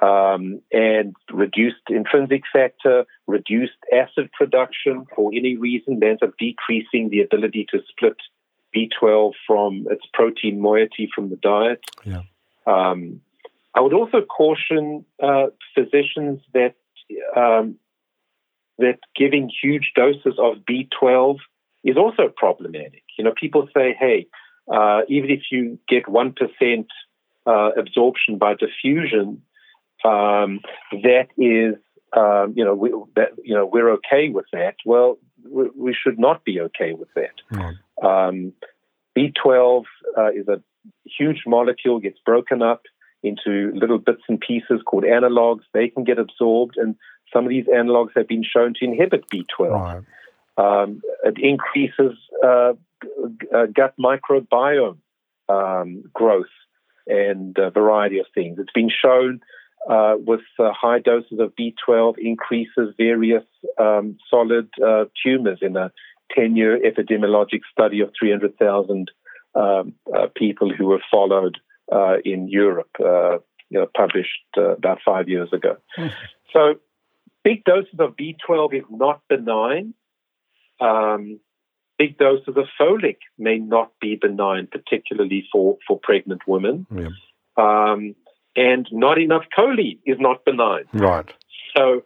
[0.02, 7.22] um, and reduced intrinsic factor, reduced acid production for any reason, ends up decreasing the
[7.22, 8.18] ability to split
[8.76, 11.84] B12 from its protein moiety from the diet.
[12.04, 12.24] Yeah.
[12.68, 13.22] Um,
[13.74, 16.76] I would also caution uh, physicians that
[17.36, 17.76] um,
[18.78, 21.38] that giving huge doses of B12
[21.84, 23.04] is also problematic.
[23.18, 24.28] You know, people say, hey,
[24.72, 26.34] uh, even if you get 1%
[27.46, 29.42] uh, absorption by diffusion,
[30.04, 30.60] um,
[30.92, 31.76] that is,
[32.16, 34.76] um, you know, we, that, you know, we're okay with that.
[34.86, 35.18] Well,
[35.50, 37.36] we, we should not be okay with that.
[37.52, 37.78] Mm.
[38.04, 38.54] Um,
[39.18, 39.84] B12
[40.18, 40.62] uh, is a
[41.06, 42.84] huge molecule, gets broken up
[43.24, 45.62] into little bits and pieces called analogs.
[45.74, 46.96] They can get absorbed, and
[47.34, 49.70] some of these analogs have been shown to inhibit B12.
[49.72, 50.04] Right.
[50.58, 52.74] Um, it increases uh,
[53.54, 54.98] uh, gut microbiome
[55.50, 56.46] um, growth
[57.08, 58.58] and a variety of things.
[58.60, 59.42] It's been shown
[59.90, 63.44] uh, with uh, high doses of B12 increases various
[63.78, 65.92] um, solid uh, tumors in a
[66.36, 69.12] 10 year epidemiologic study of 300,000
[69.54, 71.60] um, uh, people who were followed
[72.26, 75.78] in Europe, you know, published about five years ago.
[75.98, 76.08] Mm-hmm.
[76.52, 76.76] So,
[77.44, 79.94] big doses of B12 is not benign.
[80.82, 81.40] Um,
[81.98, 86.86] big doses of folic may not be benign, particularly for, for pregnant women.
[86.94, 87.10] Yeah.
[87.58, 88.16] Um,
[88.56, 90.86] and not enough choline is not benign.
[90.94, 91.32] Right.
[91.76, 92.04] So,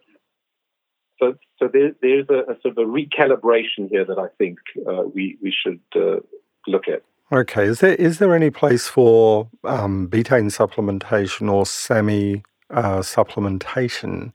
[1.19, 5.03] so, so there, there's a, a, sort of a recalibration here that I think uh,
[5.13, 6.21] we we should uh,
[6.67, 7.03] look at.
[7.31, 7.65] Okay.
[7.65, 14.33] Is there is there any place for um, betaine supplementation or SAMe uh, supplementation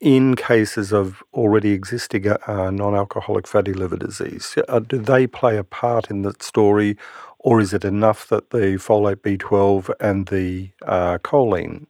[0.00, 4.56] in cases of already existing uh, non alcoholic fatty liver disease?
[4.68, 6.96] Uh, do they play a part in that story,
[7.38, 11.86] or is it enough that the folate B12 and the uh, choline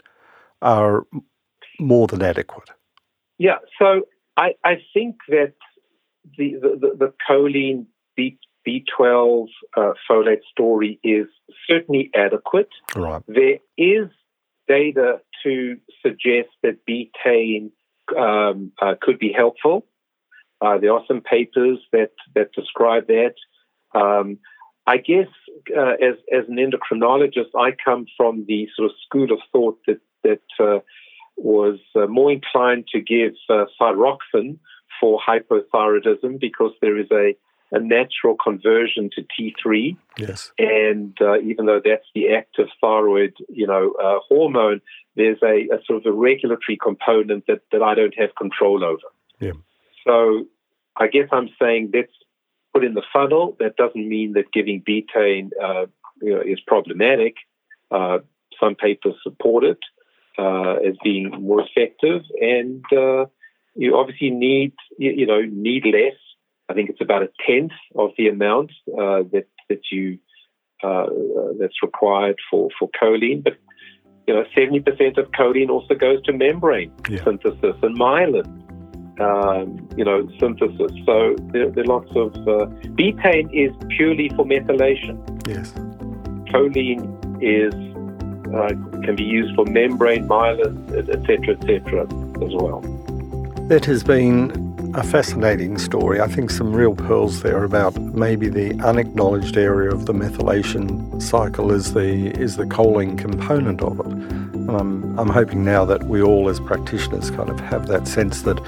[0.62, 1.06] are
[1.80, 2.70] more than adequate?
[3.38, 4.02] Yeah, so
[4.36, 5.54] I, I think that
[6.38, 7.86] the, the, the choline
[8.16, 11.26] B, B12 uh, folate story is
[11.68, 12.70] certainly adequate.
[12.94, 13.22] Right.
[13.28, 14.08] There is
[14.68, 17.70] data to suggest that betaine
[18.16, 19.86] um, uh, could be helpful.
[20.60, 23.34] Uh, there are some papers that, that describe that.
[23.94, 24.38] Um,
[24.86, 25.28] I guess
[25.76, 30.00] uh, as, as an endocrinologist, I come from the sort of school of thought that,
[30.22, 30.80] that uh,
[31.36, 34.58] was uh, more inclined to give uh, thyroxine
[35.00, 37.36] for hypothyroidism because there is a,
[37.72, 39.96] a natural conversion to T3.
[40.18, 40.52] Yes.
[40.58, 43.94] And even though that's the active thyroid, you know,
[44.28, 44.80] hormone,
[45.16, 48.98] there's a, a, sort of a regulatory component that, that I don't have control over.
[49.40, 49.52] Yeah.
[50.06, 50.46] So
[50.96, 52.12] I guess I'm saying let's
[52.72, 53.56] put in the funnel.
[53.58, 55.86] That doesn't mean that giving betaine uh,
[56.20, 57.34] you know, is problematic.
[57.90, 58.18] Uh,
[58.60, 59.78] some papers support it
[60.38, 63.26] uh, as being more effective, and uh,
[63.74, 66.16] you obviously need you, you know need less.
[66.68, 70.18] I think it's about a tenth of the amount uh, that that you
[70.82, 71.06] uh,
[71.60, 73.56] that's required for for choline, but
[74.26, 77.22] you know, 70% of choline also goes to membrane yeah.
[77.22, 78.46] synthesis and myelin,
[79.20, 80.92] um, you know, synthesis.
[81.04, 82.34] So there, there are lots of.
[82.36, 85.16] Uh, betaine is purely for methylation.
[85.46, 85.72] Yes.
[86.50, 87.06] Choline
[87.40, 87.72] is
[88.52, 88.68] uh,
[89.04, 90.74] can be used for membrane, myelin,
[91.08, 92.02] etc., etc.,
[92.44, 92.82] as well.
[93.70, 96.20] It has been a fascinating story.
[96.20, 101.72] I think some real pearls there about maybe the unacknowledged area of the methylation cycle
[101.72, 104.06] is the is the choline component of it.
[104.06, 108.42] And I'm, I'm hoping now that we all as practitioners kind of have that sense
[108.42, 108.58] that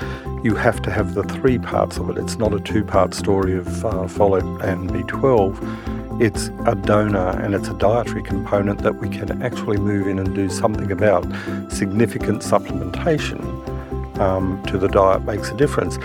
[0.42, 2.18] you have to have the three parts of it.
[2.18, 6.20] It's not a two-part story of uh, folate and B12.
[6.20, 10.34] It's a donor and it's a dietary component that we can actually move in and
[10.34, 11.24] do something about.
[11.70, 13.77] Significant supplementation
[14.20, 15.98] um, to the diet makes a difference.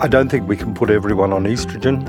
[0.00, 2.00] I don't think we can put everyone on estrogen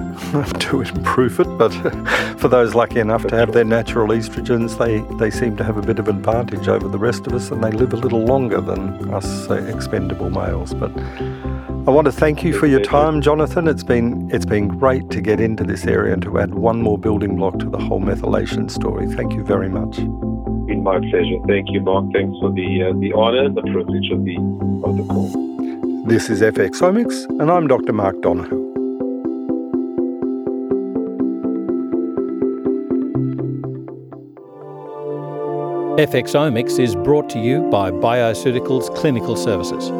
[0.70, 1.70] to improve it, but
[2.38, 5.82] for those lucky enough to have their natural estrogens, they, they seem to have a
[5.82, 9.14] bit of advantage over the rest of us and they live a little longer than
[9.14, 10.74] us uh, expendable males.
[10.74, 10.91] But
[11.88, 13.68] I want to thank you for your time, Jonathan.
[13.68, 16.97] It's been it's been great to get into this area and to add one more
[16.97, 19.07] building block to the whole methylation story.
[19.07, 19.97] Thank you very much.
[20.72, 21.36] Been my pleasure.
[21.49, 22.05] Thank you, Mark.
[22.13, 24.38] Thanks for the uh, the honour and the privilege of the
[24.88, 26.05] of the call.
[26.07, 27.91] This is FX Omics, and I'm Dr.
[27.91, 28.69] Mark Donohoe.
[35.97, 39.91] FX Omics is brought to you by Bioceuticals Clinical Services